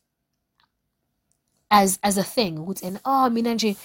as 1.71 2.01
as 2.03 2.19
a 2.19 2.25
thing. 2.25 2.59
And 2.83 2.97
oh, 2.97 3.01
ah, 3.05 3.29
mina 3.29 3.55
nje, 3.55 3.77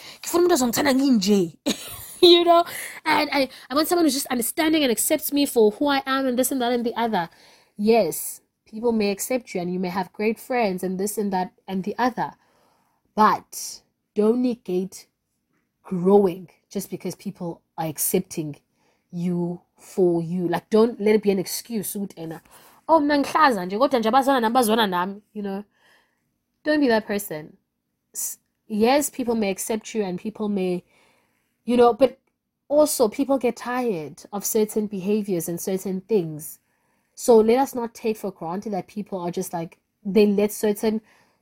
you 2.21 2.43
know 2.43 2.65
and 3.05 3.29
I, 3.31 3.47
I 3.69 3.75
want 3.75 3.87
someone 3.87 4.05
who's 4.05 4.13
just 4.13 4.25
understanding 4.27 4.83
and 4.83 4.91
accepts 4.91 5.31
me 5.31 5.45
for 5.45 5.71
who 5.71 5.87
i 5.87 6.01
am 6.05 6.25
and 6.25 6.37
this 6.37 6.51
and 6.51 6.61
that 6.61 6.73
and 6.73 6.83
the 6.83 6.93
other 6.97 7.29
yes 7.77 8.41
people 8.65 8.91
may 8.91 9.09
accept 9.09 9.55
you 9.55 9.61
and 9.61 9.71
you 9.71 9.79
may 9.79 9.87
have 9.87 10.11
great 10.11 10.37
friends 10.37 10.83
and 10.83 10.99
this 10.99 11.17
and 11.17 11.31
that 11.31 11.53
and 11.65 11.85
the 11.85 11.95
other 11.97 12.33
but 13.15 13.81
don't 14.15 14.41
negate 14.41 15.07
growing 15.81 16.49
just 16.69 16.89
because 16.89 17.15
people 17.15 17.61
are 17.77 17.87
accepting 17.87 18.57
you 19.11 19.61
for 19.77 20.21
you. 20.21 20.47
Like 20.47 20.69
don't 20.69 20.99
let 20.99 21.15
it 21.15 21.23
be 21.23 21.31
an 21.31 21.39
excuse 21.39 21.95
oh 21.95 22.07
mna 22.99 25.21
you 25.33 25.41
know. 25.41 25.63
Don't 26.63 26.79
be 26.79 26.87
that 26.87 27.07
person. 27.07 27.57
Yes 28.67 29.09
people 29.09 29.35
may 29.35 29.49
accept 29.49 29.93
you 29.93 30.03
and 30.03 30.19
people 30.19 30.49
may 30.49 30.83
you 31.65 31.77
know 31.77 31.93
but 31.93 32.19
also 32.67 33.07
people 33.07 33.37
get 33.37 33.57
tired 33.57 34.23
of 34.31 34.45
certain 34.45 34.87
behaviors 34.87 35.49
and 35.49 35.59
certain 35.59 36.01
things. 36.01 36.59
So 37.15 37.37
let 37.37 37.59
us 37.59 37.75
not 37.75 37.93
take 37.93 38.17
for 38.17 38.31
granted 38.31 38.73
that 38.73 38.87
people 38.87 39.19
are 39.19 39.31
just 39.31 39.53
like 39.53 39.79
they 40.05 40.25
let 40.25 40.51
certain 40.51 41.01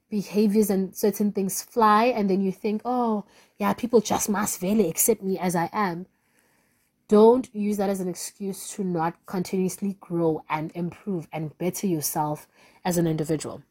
behaviors 0.09 0.69
and 0.69 0.95
certain 0.95 1.31
things 1.31 1.61
fly 1.61 2.05
and 2.05 2.29
then 2.29 2.41
you 2.41 2.51
think 2.51 2.81
oh 2.85 3.25
yeah 3.57 3.73
people 3.73 3.99
just 3.99 4.29
must 4.29 4.61
really 4.61 4.89
accept 4.89 5.21
me 5.21 5.37
as 5.37 5.55
i 5.55 5.69
am 5.73 6.05
don't 7.07 7.53
use 7.53 7.77
that 7.77 7.89
as 7.89 7.99
an 7.99 8.07
excuse 8.07 8.69
to 8.71 8.83
not 8.83 9.15
continuously 9.25 9.97
grow 9.99 10.43
and 10.49 10.71
improve 10.75 11.27
and 11.31 11.57
better 11.57 11.87
yourself 11.87 12.47
as 12.83 12.97
an 12.97 13.07
individual 13.07 13.63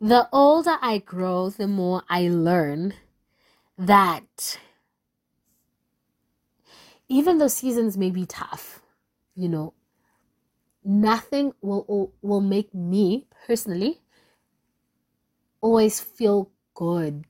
the 0.00 0.28
older 0.32 0.76
i 0.82 0.98
grow 0.98 1.50
the 1.50 1.68
more 1.68 2.02
i 2.08 2.28
learn 2.28 2.94
that 3.78 4.58
even 7.08 7.38
though 7.38 7.48
seasons 7.48 7.96
may 7.96 8.10
be 8.10 8.26
tough, 8.26 8.82
you 9.34 9.48
know, 9.48 9.74
nothing 10.84 11.52
will 11.60 12.12
will 12.22 12.40
make 12.40 12.74
me 12.74 13.26
personally 13.46 14.00
always 15.60 16.00
feel 16.00 16.50
good 16.74 17.24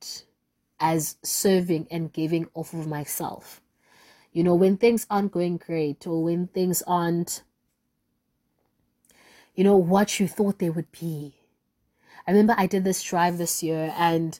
as 0.80 1.16
serving 1.22 1.86
and 1.90 2.12
giving 2.12 2.46
off 2.54 2.72
of 2.72 2.86
myself. 2.86 3.60
You 4.34 4.44
know, 4.44 4.54
when 4.54 4.76
things 4.76 5.06
aren't 5.08 5.32
going 5.32 5.56
great 5.56 6.06
or 6.06 6.22
when 6.22 6.48
things 6.48 6.82
aren't, 6.86 7.42
you 9.54 9.64
know, 9.64 9.76
what 9.76 10.20
you 10.20 10.28
thought 10.28 10.58
they 10.58 10.68
would 10.68 10.92
be. 10.92 11.36
I 12.26 12.32
remember 12.32 12.54
I 12.58 12.66
did 12.66 12.84
this 12.84 13.02
drive 13.02 13.38
this 13.38 13.62
year 13.62 13.94
and 13.96 14.38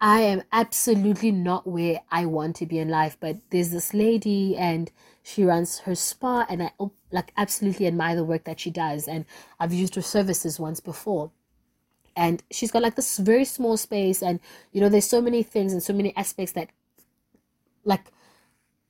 I 0.00 0.20
am 0.20 0.42
absolutely 0.52 1.32
not 1.32 1.66
where 1.66 2.00
I 2.10 2.26
want 2.26 2.56
to 2.56 2.66
be 2.66 2.78
in 2.78 2.88
life, 2.88 3.16
but 3.18 3.38
there's 3.50 3.70
this 3.70 3.92
lady 3.92 4.56
and 4.56 4.90
she 5.22 5.44
runs 5.44 5.80
her 5.80 5.94
spa 5.94 6.46
and 6.48 6.62
I 6.62 6.72
oh, 6.78 6.92
like 7.10 7.32
absolutely 7.36 7.86
admire 7.86 8.14
the 8.16 8.24
work 8.24 8.44
that 8.44 8.60
she 8.60 8.70
does 8.70 9.08
and 9.08 9.24
I've 9.58 9.72
used 9.72 9.94
her 9.96 10.02
services 10.02 10.60
once 10.60 10.80
before 10.80 11.32
and 12.16 12.42
she's 12.50 12.70
got 12.70 12.82
like 12.82 12.94
this 12.94 13.18
very 13.18 13.44
small 13.44 13.76
space 13.76 14.22
and 14.22 14.40
you 14.72 14.80
know 14.80 14.88
there's 14.88 15.06
so 15.06 15.20
many 15.20 15.42
things 15.42 15.72
and 15.72 15.82
so 15.82 15.92
many 15.92 16.14
aspects 16.16 16.52
that 16.52 16.68
like 17.84 18.12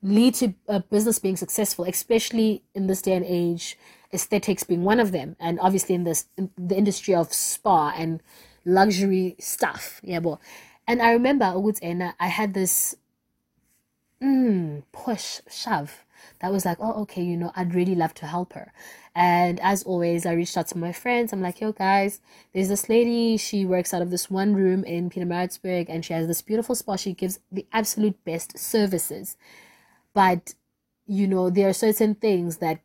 lead 0.05 0.33
to 0.35 0.53
a 0.67 0.79
business 0.79 1.19
being 1.19 1.35
successful 1.35 1.85
especially 1.85 2.63
in 2.73 2.87
this 2.87 3.01
day 3.01 3.13
and 3.13 3.25
age 3.25 3.77
aesthetics 4.13 4.63
being 4.63 4.83
one 4.83 4.99
of 4.99 5.11
them 5.11 5.35
and 5.39 5.59
obviously 5.59 5.95
in 5.95 6.03
this 6.03 6.25
in 6.37 6.49
the 6.57 6.75
industry 6.75 7.13
of 7.13 7.33
spa 7.33 7.93
and 7.97 8.21
luxury 8.65 9.35
stuff 9.39 9.99
yeah 10.03 10.19
but 10.19 10.39
and 10.87 11.01
i 11.01 11.11
remember 11.11 11.45
i 12.19 12.27
had 12.27 12.53
this 12.53 12.95
mm, 14.21 14.83
push 14.91 15.41
shove 15.49 16.05
that 16.39 16.51
was 16.51 16.65
like, 16.65 16.77
oh, 16.79 17.01
okay, 17.03 17.23
you 17.23 17.37
know, 17.37 17.51
I'd 17.55 17.73
really 17.73 17.95
love 17.95 18.13
to 18.15 18.27
help 18.27 18.53
her. 18.53 18.73
And 19.15 19.59
as 19.61 19.83
always, 19.83 20.25
I 20.25 20.33
reached 20.33 20.57
out 20.57 20.67
to 20.69 20.77
my 20.77 20.91
friends. 20.91 21.31
I'm 21.31 21.41
like, 21.41 21.61
yo, 21.61 21.71
guys, 21.71 22.19
there's 22.53 22.69
this 22.69 22.89
lady. 22.89 23.37
She 23.37 23.65
works 23.65 23.93
out 23.93 24.01
of 24.01 24.11
this 24.11 24.29
one 24.29 24.53
room 24.53 24.83
in 24.83 25.09
Pietermaritzburg 25.09 25.85
and 25.87 26.03
she 26.03 26.13
has 26.13 26.27
this 26.27 26.41
beautiful 26.41 26.75
spa. 26.75 26.97
She 26.97 27.13
gives 27.13 27.39
the 27.51 27.65
absolute 27.71 28.23
best 28.25 28.57
services. 28.57 29.37
But, 30.15 30.55
you 31.05 31.27
know, 31.27 31.51
there 31.51 31.69
are 31.69 31.73
certain 31.73 32.15
things 32.15 32.57
that 32.57 32.79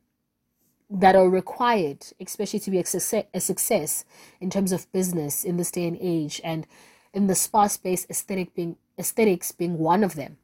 that 0.92 1.14
are 1.14 1.30
required, 1.30 2.04
especially 2.20 2.58
to 2.58 2.70
be 2.70 2.78
a 2.80 2.84
success, 2.84 3.24
a 3.32 3.40
success 3.40 4.04
in 4.40 4.50
terms 4.50 4.72
of 4.72 4.90
business 4.92 5.44
in 5.44 5.56
this 5.56 5.70
day 5.70 5.86
and 5.86 5.96
age, 6.00 6.40
and 6.42 6.66
in 7.14 7.28
the 7.28 7.34
spa 7.36 7.68
space, 7.68 8.06
aesthetic 8.10 8.54
being 8.54 8.76
aesthetics 8.98 9.52
being 9.52 9.78
one 9.78 10.02
of 10.02 10.16
them. 10.16 10.36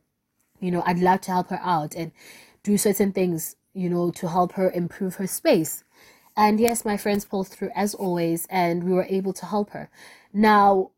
You 0.60 0.70
know, 0.70 0.84
I'd 0.86 1.00
love 1.00 1.20
to 1.22 1.32
help 1.32 1.48
her 1.48 1.60
out, 1.62 1.96
and 1.96 2.12
do 2.62 2.78
certain 2.78 3.12
things, 3.12 3.56
you 3.74 3.90
know, 3.90 4.12
to 4.12 4.28
help 4.28 4.52
her 4.52 4.70
improve 4.70 5.16
her 5.16 5.26
space. 5.26 5.82
And 6.36 6.60
yes, 6.60 6.84
my 6.84 6.96
friends 6.96 7.24
pulled 7.24 7.48
through 7.48 7.70
as 7.74 7.94
always, 7.94 8.46
and 8.48 8.84
we 8.84 8.92
were 8.92 9.06
able 9.10 9.32
to 9.32 9.46
help 9.46 9.70
her. 9.70 9.90
Now, 10.32 10.92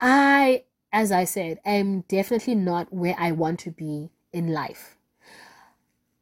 I, 0.00 0.64
as 0.92 1.10
I 1.10 1.24
said, 1.24 1.60
am 1.64 2.02
definitely 2.02 2.54
not 2.54 2.92
where 2.92 3.16
I 3.18 3.32
want 3.32 3.60
to 3.60 3.70
be 3.70 4.10
in 4.32 4.52
life. 4.52 4.96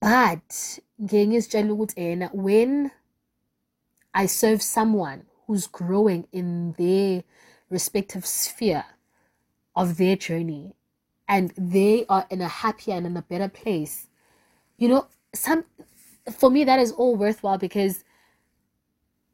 But 0.01 0.79
when 0.99 2.91
I 4.15 4.27
serve 4.27 4.63
someone 4.63 5.27
who's 5.47 5.67
growing 5.67 6.27
in 6.33 6.73
their 6.73 7.25
respective 7.71 8.25
sphere 8.27 8.85
of 9.75 9.97
their 9.97 10.17
journey 10.17 10.75
and 11.29 11.53
they 11.57 12.07
are 12.09 12.27
in 12.31 12.41
a 12.41 12.49
happier 12.49 12.95
and 12.95 13.07
in 13.07 13.17
a 13.17 13.23
better 13.23 13.49
place 13.49 14.09
you 14.79 14.89
know 14.89 15.07
some 15.35 15.65
for 16.33 16.51
me 16.51 16.65
that 16.65 16.79
is 16.79 16.93
all 16.93 17.17
worthwhile 17.17 17.59
because 17.59 18.05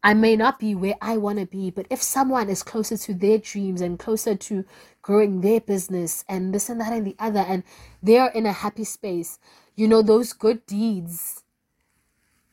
I 0.02 0.14
may 0.14 0.34
not 0.34 0.58
be 0.58 0.74
where 0.74 0.96
I 1.00 1.16
want 1.16 1.38
to 1.38 1.46
be, 1.46 1.70
but 1.70 1.86
if 1.88 2.02
someone 2.02 2.50
is 2.50 2.62
closer 2.64 2.96
to 2.96 3.14
their 3.14 3.38
dreams 3.38 3.80
and 3.80 3.98
closer 3.98 4.34
to 4.34 4.64
growing 5.00 5.40
their 5.40 5.60
business 5.60 6.24
and 6.28 6.52
this 6.52 6.68
and 6.68 6.80
that 6.80 6.92
and 6.92 7.06
the 7.06 7.14
other, 7.20 7.40
and 7.40 7.62
they're 8.02 8.28
in 8.28 8.44
a 8.44 8.52
happy 8.52 8.84
space, 8.84 9.38
you 9.76 9.86
know, 9.86 10.02
those 10.02 10.32
good 10.32 10.66
deeds 10.66 11.44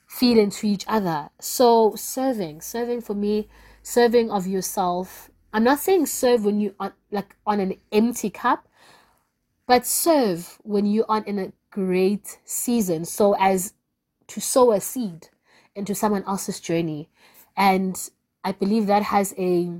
feed 0.07 0.37
into 0.37 0.67
each 0.67 0.85
other. 0.87 1.29
So, 1.39 1.95
serving, 1.95 2.61
serving 2.61 3.01
for 3.01 3.15
me, 3.15 3.47
serving 3.81 4.29
of 4.29 4.45
yourself. 4.45 5.31
I'm 5.51 5.63
not 5.63 5.79
saying 5.79 6.05
serve 6.05 6.45
when 6.45 6.59
you 6.59 6.75
are 6.79 6.93
like 7.11 7.35
on 7.47 7.59
an 7.59 7.75
empty 7.91 8.29
cup, 8.29 8.67
but 9.65 9.85
serve 9.85 10.59
when 10.63 10.85
you 10.85 11.03
are 11.09 11.23
in 11.23 11.39
a 11.39 11.51
great 11.71 12.39
season 12.45 13.05
so 13.05 13.35
as 13.39 13.73
to 14.27 14.39
sow 14.39 14.71
a 14.71 14.81
seed 14.81 15.29
into 15.75 15.95
someone 15.95 16.23
else's 16.25 16.59
journey. 16.59 17.09
And 17.59 17.95
I 18.43 18.53
believe 18.53 18.87
that 18.87 19.03
has 19.03 19.35
a 19.37 19.71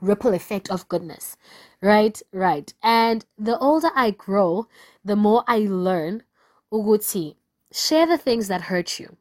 ripple 0.00 0.32
effect 0.32 0.70
of 0.70 0.88
goodness. 0.88 1.36
Right, 1.82 2.22
right. 2.32 2.72
And 2.82 3.26
the 3.36 3.58
older 3.58 3.90
I 3.94 4.12
grow, 4.12 4.68
the 5.04 5.16
more 5.16 5.44
I 5.46 5.58
learn. 5.60 6.22
Uguti, 6.72 7.34
share 7.72 8.06
the 8.06 8.16
things 8.16 8.48
that 8.48 8.62
hurt 8.62 9.00
you. 9.00 9.16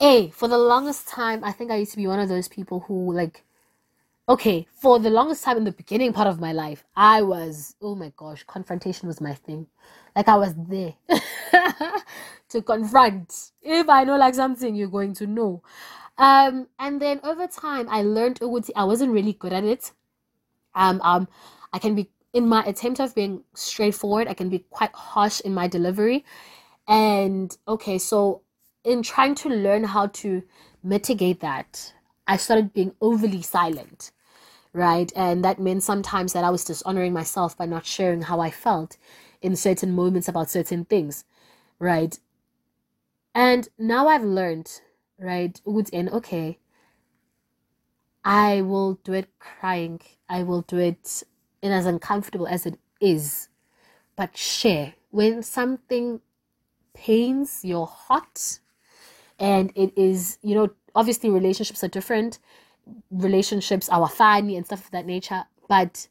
A, 0.00 0.30
for 0.30 0.46
the 0.48 0.58
longest 0.58 1.08
time, 1.08 1.42
I 1.42 1.52
think 1.52 1.70
I 1.70 1.76
used 1.76 1.92
to 1.92 1.96
be 1.96 2.06
one 2.06 2.20
of 2.20 2.28
those 2.28 2.48
people 2.48 2.80
who 2.80 3.12
like 3.12 3.44
okay, 4.30 4.64
for 4.72 5.00
the 5.00 5.10
longest 5.10 5.42
time 5.42 5.56
in 5.56 5.64
the 5.64 5.72
beginning 5.72 6.12
part 6.12 6.28
of 6.28 6.38
my 6.38 6.52
life, 6.52 6.84
I 6.94 7.20
was, 7.22 7.74
oh 7.82 7.96
my 7.96 8.12
gosh, 8.16 8.44
confrontation 8.46 9.08
was 9.08 9.20
my 9.20 9.34
thing. 9.34 9.66
Like 10.14 10.28
I 10.28 10.36
was 10.36 10.54
there 10.56 10.94
to 12.50 12.62
confront. 12.62 13.50
If 13.60 13.88
I 13.88 14.04
know 14.04 14.16
like 14.16 14.36
something, 14.36 14.76
you're 14.76 14.88
going 14.88 15.14
to 15.14 15.26
know. 15.26 15.62
Um, 16.20 16.68
and 16.78 17.02
then 17.02 17.20
over 17.24 17.48
time, 17.48 17.88
I 17.90 18.02
learned 18.02 18.40
Uguti. 18.40 18.72
I 18.76 18.84
wasn't 18.84 19.12
really 19.12 19.34
good 19.34 19.54
at 19.54 19.64
it. 19.64 19.92
Um, 20.74 21.00
um, 21.02 21.28
I 21.72 21.80
can 21.80 21.94
be 21.96 22.10
in 22.34 22.48
my 22.48 22.64
attempt 22.64 23.00
of 23.00 23.14
being 23.14 23.44
straightforward. 23.54 24.28
I 24.28 24.34
can 24.34 24.50
be 24.50 24.60
quite 24.70 24.94
harsh 24.94 25.40
in 25.42 25.54
my 25.54 25.68
delivery. 25.68 26.24
And 26.88 27.56
okay, 27.68 27.98
so 27.98 28.42
in 28.84 29.02
trying 29.02 29.36
to 29.36 29.50
learn 29.50 29.84
how 29.84 30.08
to 30.08 30.42
mitigate 30.82 31.40
that, 31.40 31.94
I 32.28 32.38
started 32.38 32.72
being 32.74 32.94
overly 33.00 33.42
silent 33.42 34.12
right? 34.74 35.12
And 35.16 35.44
that 35.44 35.60
meant 35.60 35.82
sometimes 35.84 36.32
that 36.34 36.44
I 36.44 36.50
was 36.50 36.64
dishonoring 36.64 37.12
myself 37.12 37.56
by 37.56 37.66
not 37.66 37.86
sharing 37.86 38.22
how 38.22 38.40
I 38.40 38.50
felt 38.50 38.96
in 39.42 39.56
certain 39.56 39.92
moments 39.92 40.28
about 40.28 40.50
certain 40.50 40.84
things, 40.84 41.24
right? 41.80 42.18
And 43.34 43.68
now 43.78 44.08
I've 44.08 44.24
learned, 44.24 44.80
right? 45.20 45.60
in 45.92 46.08
okay, 46.08 46.58
I 48.24 48.62
will 48.62 48.94
do 49.04 49.12
it 49.12 49.28
crying. 49.38 50.00
I 50.28 50.42
will 50.42 50.62
do 50.62 50.78
it 50.78 51.22
in 51.62 51.72
as 51.72 51.86
uncomfortable 51.86 52.46
as 52.46 52.66
it 52.66 52.78
is. 53.00 53.48
But 54.16 54.36
share 54.36 54.94
when 55.10 55.42
something 55.42 56.20
pains 56.94 57.64
your 57.64 57.86
heart 57.86 58.60
and 59.38 59.72
it 59.74 59.96
is, 59.96 60.38
you 60.42 60.54
know, 60.54 60.70
obviously 60.94 61.30
relationships 61.30 61.82
are 61.82 61.88
different 61.88 62.38
relationships, 63.10 63.88
our 63.88 64.08
family, 64.08 64.56
and 64.56 64.66
stuff 64.66 64.84
of 64.86 64.90
that 64.90 65.06
nature. 65.06 65.44
But 65.68 66.08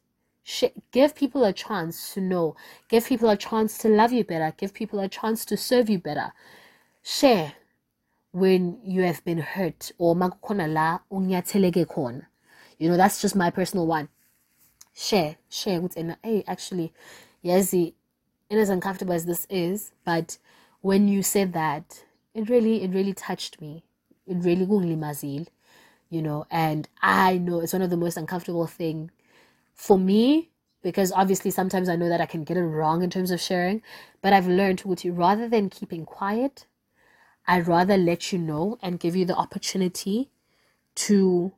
give 0.91 1.15
people 1.15 1.43
a 1.43 1.53
chance 1.53 2.13
to 2.13 2.21
know, 2.21 2.55
give 2.87 3.05
people 3.05 3.29
a 3.29 3.37
chance 3.37 3.77
to 3.79 3.89
love 3.89 4.11
you 4.11 4.23
better, 4.23 4.53
give 4.57 4.73
people 4.73 4.99
a 4.99 5.09
chance 5.09 5.45
to 5.45 5.57
serve 5.57 5.89
you 5.89 5.99
better. 5.99 6.33
Share 7.03 7.53
when 8.31 8.79
you 8.83 9.01
have 9.03 9.23
been 9.25 9.39
hurt 9.39 9.91
or 9.97 10.15
la 10.15 10.99
You 12.77 12.89
know, 12.89 12.97
that's 12.97 13.21
just 13.21 13.35
my 13.35 13.49
personal 13.49 13.87
one. 13.87 14.09
Share, 14.93 15.37
share 15.49 15.81
with 15.81 15.95
and 15.97 16.17
hey, 16.23 16.43
actually, 16.47 16.93
yes, 17.41 17.73
it 17.73 17.93
as 18.49 18.69
uncomfortable 18.69 19.13
as 19.13 19.25
this 19.25 19.47
is, 19.49 19.91
but 20.03 20.37
when 20.81 21.07
you 21.07 21.23
said 21.23 21.53
that, 21.53 22.03
it 22.33 22.49
really, 22.49 22.83
it 22.83 22.91
really 22.91 23.13
touched 23.13 23.61
me. 23.61 23.83
It 24.27 24.37
really 24.37 24.65
mazil 24.95 25.47
you 26.09 26.21
know 26.21 26.45
and 26.49 26.87
i 27.01 27.37
know 27.37 27.59
it's 27.59 27.73
one 27.73 27.81
of 27.81 27.89
the 27.89 27.97
most 27.97 28.17
uncomfortable 28.17 28.67
thing 28.67 29.11
for 29.73 29.97
me 29.97 30.49
because 30.81 31.11
obviously 31.11 31.51
sometimes 31.51 31.87
i 31.87 31.95
know 31.95 32.09
that 32.09 32.21
i 32.21 32.25
can 32.25 32.43
get 32.43 32.57
it 32.57 32.63
wrong 32.63 33.03
in 33.03 33.09
terms 33.09 33.31
of 33.31 33.39
sharing 33.39 33.81
but 34.21 34.33
i've 34.33 34.47
learned 34.47 34.79
to 34.79 34.87
rather 35.11 35.47
than 35.47 35.69
keeping 35.69 36.05
quiet 36.05 36.65
i'd 37.49 37.67
rather 37.67 37.97
let 37.97 38.31
you 38.31 38.39
know 38.39 38.77
and 38.81 38.99
give 38.99 39.15
you 39.15 39.25
the 39.25 39.35
opportunity 39.35 40.29
to 40.95 41.51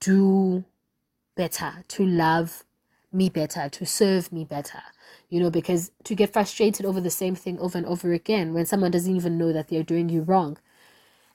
do 0.00 0.64
better 1.36 1.84
to 1.88 2.04
love 2.04 2.64
me 3.12 3.28
better 3.28 3.68
to 3.68 3.86
serve 3.86 4.32
me 4.32 4.44
better 4.44 4.82
you 5.28 5.40
know 5.40 5.50
because 5.50 5.90
to 6.04 6.14
get 6.14 6.32
frustrated 6.32 6.84
over 6.86 7.00
the 7.00 7.10
same 7.10 7.34
thing 7.34 7.58
over 7.58 7.78
and 7.78 7.86
over 7.86 8.12
again 8.12 8.52
when 8.54 8.66
someone 8.66 8.90
doesn't 8.90 9.16
even 9.16 9.38
know 9.38 9.52
that 9.52 9.68
they're 9.68 9.82
doing 9.82 10.08
you 10.08 10.22
wrong. 10.22 10.58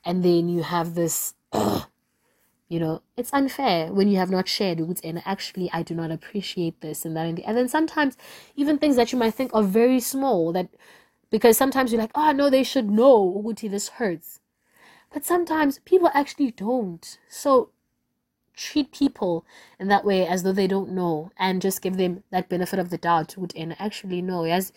And 0.05 0.23
then 0.23 0.49
you 0.49 0.63
have 0.63 0.95
this 0.95 1.33
you 1.53 2.79
know 2.79 3.01
it's 3.15 3.33
unfair 3.33 3.91
when 3.93 4.07
you 4.07 4.17
have 4.17 4.31
not 4.31 4.47
shared 4.47 4.79
with 4.79 4.99
and 5.03 5.21
actually 5.25 5.69
i 5.71 5.83
do 5.83 5.93
not 5.93 6.11
appreciate 6.11 6.81
this 6.81 7.05
and 7.05 7.15
that 7.15 7.25
and 7.27 7.37
the 7.37 7.43
and 7.45 7.55
then 7.55 7.67
sometimes 7.67 8.17
even 8.55 8.77
things 8.77 8.95
that 8.95 9.11
you 9.11 9.19
might 9.19 9.33
think 9.33 9.53
are 9.53 9.63
very 9.63 9.99
small 9.99 10.51
that 10.51 10.67
because 11.33 11.57
sometimes 11.57 11.91
you're 11.91 11.99
like 11.99 12.11
oh 12.13 12.31
no 12.31 12.47
they 12.47 12.63
should 12.63 12.91
know. 12.91 13.41
Ukuthi 13.41 13.67
this 13.67 13.89
hurts. 13.97 14.39
But 15.11 15.25
sometimes 15.25 15.79
people 15.79 16.11
actually 16.13 16.51
don't. 16.51 17.17
So 17.27 17.71
treat 18.55 18.91
people 18.91 19.43
in 19.79 19.87
that 19.87 20.05
way 20.05 20.27
as 20.27 20.43
though 20.43 20.51
they 20.51 20.67
don't 20.67 20.91
know 20.91 21.31
and 21.37 21.59
just 21.59 21.81
give 21.81 21.97
them 21.97 22.23
that 22.29 22.49
benefit 22.49 22.77
of 22.77 22.91
the 22.91 22.99
doubt 22.99 23.35
and 23.55 23.75
actually 23.79 24.21
no 24.21 24.43
yes 24.43 24.71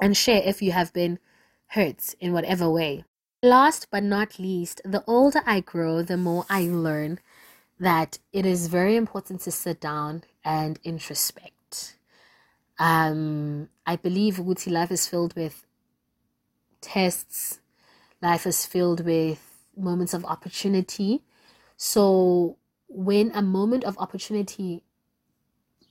and 0.00 0.16
share 0.16 0.42
if 0.44 0.60
you 0.60 0.72
have 0.72 0.92
been 0.92 1.20
hurt 1.68 2.14
in 2.18 2.32
whatever 2.32 2.68
way. 2.68 3.04
Last 3.40 3.86
but 3.92 4.02
not 4.02 4.40
least 4.40 4.80
the 4.84 5.04
older 5.06 5.42
i 5.46 5.60
grow 5.60 6.02
the 6.02 6.16
more 6.16 6.44
i 6.50 6.62
learn 6.62 7.20
that 7.78 8.18
it 8.32 8.44
is 8.44 8.66
very 8.66 8.96
important 8.96 9.42
to 9.42 9.52
sit 9.52 9.80
down 9.80 10.24
and 10.44 10.82
introspect 10.82 11.97
um 12.78 13.68
i 13.86 13.96
believe 13.96 14.36
Guti 14.36 14.70
life 14.70 14.90
is 14.90 15.06
filled 15.06 15.34
with 15.34 15.66
tests 16.80 17.58
life 18.20 18.46
is 18.46 18.66
filled 18.66 19.04
with 19.04 19.48
moments 19.76 20.14
of 20.14 20.24
opportunity. 20.24 21.22
So 21.76 22.56
when 22.88 23.30
a 23.34 23.42
moment 23.42 23.84
of 23.84 23.96
opportunity, 23.98 24.82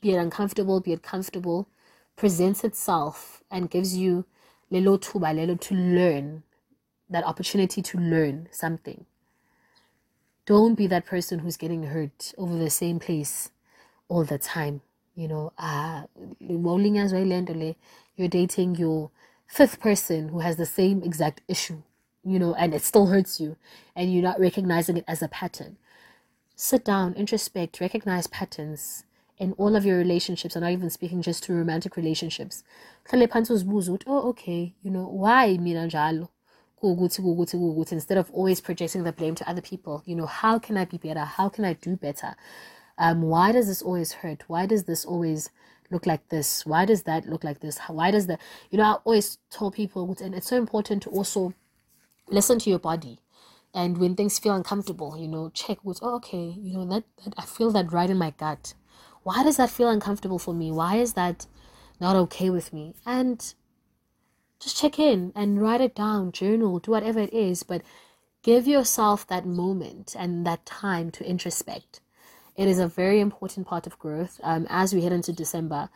be 0.02 0.12
it 0.12 0.18
uncomfortable, 0.18 0.80
be 0.80 0.94
it 0.94 1.04
comfortable, 1.04 1.68
presents 2.16 2.64
itself 2.64 3.44
and 3.50 3.70
gives 3.70 3.96
you 3.98 4.26
lelo 4.72 5.00
tuba, 5.00 5.28
lelo 5.28 5.60
to 5.62 5.76
learn, 5.76 6.44
that 7.10 7.24
opportunity 7.24 7.82
to 7.82 7.98
learn 7.98 8.50
something. 8.52 9.06
Don't 10.46 10.76
be 10.76 10.88
that 10.88 11.06
person 11.06 11.40
who's 11.40 11.58
getting 11.58 11.84
hurt 11.84 12.34
over 12.38 12.58
the 12.58 12.70
same 12.70 13.00
place 13.00 13.50
all 14.08 14.24
the 14.24 14.38
time. 14.38 14.82
You 15.18 15.28
know, 15.28 15.52
uh, 15.58 16.04
you're 18.16 18.30
dating 18.30 18.76
your 18.76 19.12
fifth 19.48 19.80
person 19.82 20.30
who 20.30 20.40
has 20.40 20.56
the 20.58 20.66
same 20.66 21.04
exact 21.04 21.42
issue 21.50 21.82
you 22.28 22.40
know, 22.40 22.54
and 22.56 22.74
it 22.74 22.82
still 22.82 23.08
hurts 23.08 23.40
you 23.40 23.56
and 23.96 24.14
you're 24.14 24.24
not 24.24 24.40
recognizing 24.40 24.98
it 24.98 25.06
as 25.08 25.22
a 25.22 25.30
pattern. 25.30 25.78
Sit 26.56 26.84
down, 26.86 27.14
introspect, 27.14 27.80
recognize 27.80 28.28
patterns 28.28 29.06
in 29.38 29.54
all 29.54 29.76
of 29.76 29.86
your 29.86 29.98
relationships. 29.98 30.56
I'm 30.56 30.64
not 30.64 30.72
even 30.72 30.90
speaking 30.90 31.22
just 31.22 31.44
to 31.44 31.54
romantic 31.54 31.96
relationships. 31.96 32.64
Oh, 33.14 34.30
okay, 34.30 34.74
you 34.82 34.92
know, 34.92 35.08
why 35.08 35.58
mina? 35.58 35.88
Instead 37.92 38.18
of 38.18 38.32
always 38.32 38.62
projecting 38.62 39.04
the 39.04 39.14
blame 39.14 39.36
to 39.36 39.50
other 39.50 39.62
people, 39.62 40.04
you 40.06 40.16
know, 40.16 40.26
how 40.26 40.60
can 40.60 40.78
I 40.78 40.86
be 40.86 40.98
better? 40.98 41.26
How 41.26 41.50
can 41.50 41.66
I 41.66 41.74
do 41.74 41.96
better? 41.96 42.36
Um, 42.98 43.22
why 43.22 43.52
does 43.52 43.68
this 43.68 43.82
always 43.82 44.14
hurt? 44.14 44.44
Why 44.48 44.66
does 44.66 44.86
this 44.86 45.06
always 45.06 45.50
look 45.92 46.06
like 46.06 46.30
this? 46.30 46.66
Why 46.66 46.86
does 46.86 47.04
that 47.04 47.28
look 47.28 47.44
like 47.44 47.60
this? 47.60 47.80
Why 47.88 48.12
does 48.12 48.28
that? 48.28 48.40
You 48.72 48.78
know, 48.78 48.84
I 48.84 48.94
always 49.06 49.38
tell 49.50 49.72
people, 49.72 50.16
and 50.22 50.34
it's 50.34 50.48
so 50.48 50.58
important 50.58 51.04
to 51.04 51.10
also 51.10 51.54
listen 52.30 52.60
to 52.60 52.70
your 52.70 52.80
body 52.80 53.20
and 53.74 53.98
when 53.98 54.16
things 54.16 54.40
feel 54.40 54.54
uncomfortable 54.54 55.18
you 55.18 55.28
know 55.28 55.50
check 55.54 55.78
with 55.84 56.00
oh, 56.02 56.16
okay 56.16 56.56
you 56.58 56.74
know 56.78 56.86
that, 56.86 57.04
that 57.24 57.34
i 57.38 57.46
feel 57.46 57.72
that 57.72 57.92
right 57.92 58.10
in 58.10 58.18
my 58.18 58.32
gut 58.32 58.74
why 59.24 59.44
does 59.44 59.58
that 59.58 59.70
feel 59.70 59.90
uncomfortable 59.90 60.40
for 60.40 60.54
me 60.54 60.72
why 60.72 60.96
is 60.98 61.14
that 61.14 61.46
not 62.00 62.16
okay 62.16 62.50
with 62.50 62.74
me 62.74 62.94
and 63.06 63.54
just 64.60 64.78
check 64.78 64.98
in 65.00 65.32
and 65.36 65.62
write 65.62 65.82
it 65.82 65.96
down 65.96 66.32
journal 66.32 66.80
do 66.80 66.92
whatever 66.92 67.20
it 67.20 67.34
is 67.34 67.64
but 67.64 67.82
give 68.44 68.68
yourself 68.68 69.28
that 69.28 69.46
moment 69.46 70.16
and 70.18 70.46
that 70.46 70.66
time 70.66 71.12
to 71.12 71.24
introspect 71.24 72.00
it 72.58 72.68
is 72.68 72.80
a 72.80 72.88
very 72.88 73.20
important 73.22 73.68
part 73.68 73.88
of 73.88 73.98
growth. 74.00 74.40
Um, 74.44 74.68
as 74.70 74.94
we 74.94 75.04
head 75.04 75.14
into 75.14 75.32
december 75.32 75.90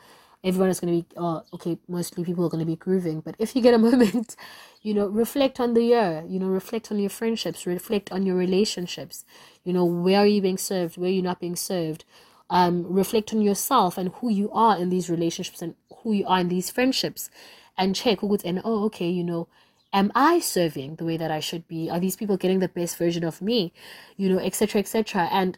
everyone 0.43 0.69
is 0.69 0.79
going 0.79 1.01
to 1.01 1.07
be 1.07 1.15
oh, 1.17 1.43
okay 1.53 1.77
mostly 1.87 2.23
people 2.23 2.45
are 2.45 2.49
going 2.49 2.59
to 2.59 2.65
be 2.65 2.75
grooving. 2.75 3.21
But 3.21 3.35
if 3.37 3.55
you 3.55 3.61
get 3.61 3.73
a 3.73 3.77
moment 3.89 4.35
you 4.81 4.93
know 4.93 5.07
reflect 5.07 5.59
on 5.59 5.73
the 5.73 5.83
year 5.83 6.23
you 6.27 6.39
know 6.39 6.47
reflect 6.47 6.91
on 6.91 6.99
your 6.99 7.09
friendships 7.09 7.65
reflect 7.65 8.11
on 8.11 8.25
your 8.25 8.35
relationships. 8.35 9.25
You 9.63 9.73
know 9.73 9.85
where 9.85 10.19
are 10.19 10.27
you 10.27 10.41
being 10.41 10.57
served? 10.57 10.97
Where 10.97 11.09
are 11.09 11.13
you 11.13 11.21
not 11.21 11.39
being 11.39 11.55
served? 11.55 12.05
Um, 12.49 12.85
reflect 12.91 13.33
on 13.33 13.41
yourself 13.41 13.97
and 13.97 14.09
who 14.15 14.29
you 14.29 14.51
are 14.51 14.77
in 14.77 14.89
these 14.89 15.09
relationships 15.09 15.61
and 15.61 15.75
who 15.99 16.11
you 16.11 16.27
are 16.27 16.41
in 16.41 16.49
these 16.49 16.69
friendships. 16.69 17.29
And 17.77 17.95
check 17.95 18.19
who 18.19 18.27
would 18.27 18.45
and 18.45 18.61
oh 18.63 18.83
okay 18.85 19.09
you 19.09 19.23
know 19.23 19.47
am 19.93 20.11
i 20.15 20.39
serving 20.39 20.95
the 20.95 21.05
way 21.05 21.17
that 21.17 21.31
i 21.31 21.39
should 21.39 21.67
be? 21.67 21.89
Are 21.89 21.99
these 21.99 22.15
people 22.15 22.37
getting 22.37 22.59
the 22.59 22.67
best 22.67 22.97
version 22.97 23.23
of 23.23 23.41
me? 23.41 23.73
You 24.17 24.29
know 24.29 24.39
etc 24.39 24.79
etc 24.79 25.29
and 25.31 25.57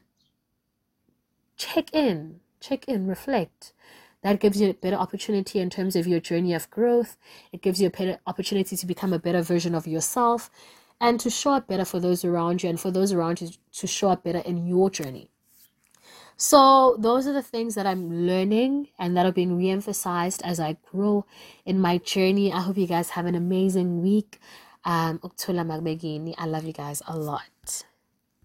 check 1.58 1.94
in 1.94 2.40
check 2.60 2.86
in 2.86 3.08
reflect 3.08 3.74
that 4.24 4.40
gives 4.40 4.60
you 4.60 4.70
a 4.70 4.74
better 4.74 4.96
opportunity 4.96 5.60
in 5.60 5.70
terms 5.70 5.96
of 5.96 6.08
your 6.08 6.22
journey 6.22 6.54
of 6.54 6.70
growth. 6.70 7.18
It 7.52 7.62
gives 7.62 7.82
you 7.82 7.88
a 7.88 7.92
better 7.92 8.20
opportunity 8.26 8.78
to 8.78 8.86
become 8.86 9.12
a 9.14 9.20
better 9.20 9.42
version 9.42 9.76
of 9.76 9.86
yourself 9.86 10.50
and 11.00 11.20
to 11.20 11.30
show 11.30 11.52
up 11.52 11.68
better 11.68 11.84
for 11.84 12.00
those 12.00 12.24
around 12.24 12.64
you 12.64 12.70
and 12.70 12.80
for 12.80 12.90
those 12.90 13.12
around 13.12 13.42
you 13.42 13.50
to 13.74 13.88
show 13.88 14.10
up 14.10 14.24
better 14.24 14.40
in 14.40 14.66
your 14.66 14.90
journey. 14.90 15.30
So, 16.38 16.96
those 16.98 17.28
are 17.28 17.34
the 17.34 17.44
things 17.44 17.76
that 17.76 17.86
I'm 17.86 18.26
learning 18.26 18.88
and 18.98 19.16
that 19.16 19.26
are 19.26 19.32
being 19.32 19.56
re 19.58 19.70
emphasized 19.70 20.42
as 20.44 20.60
I 20.60 20.78
grow 20.92 21.26
in 21.66 21.80
my 21.80 22.00
journey. 22.00 22.52
I 22.52 22.62
hope 22.62 22.78
you 22.78 22.88
guys 22.88 23.12
have 23.12 23.26
an 23.26 23.36
amazing 23.36 24.02
week. 24.02 24.40
Um, 24.86 25.20
I 25.24 26.46
love 26.46 26.64
you 26.66 26.74
guys 26.74 27.02
a 27.08 27.18
lot. 27.18 27.84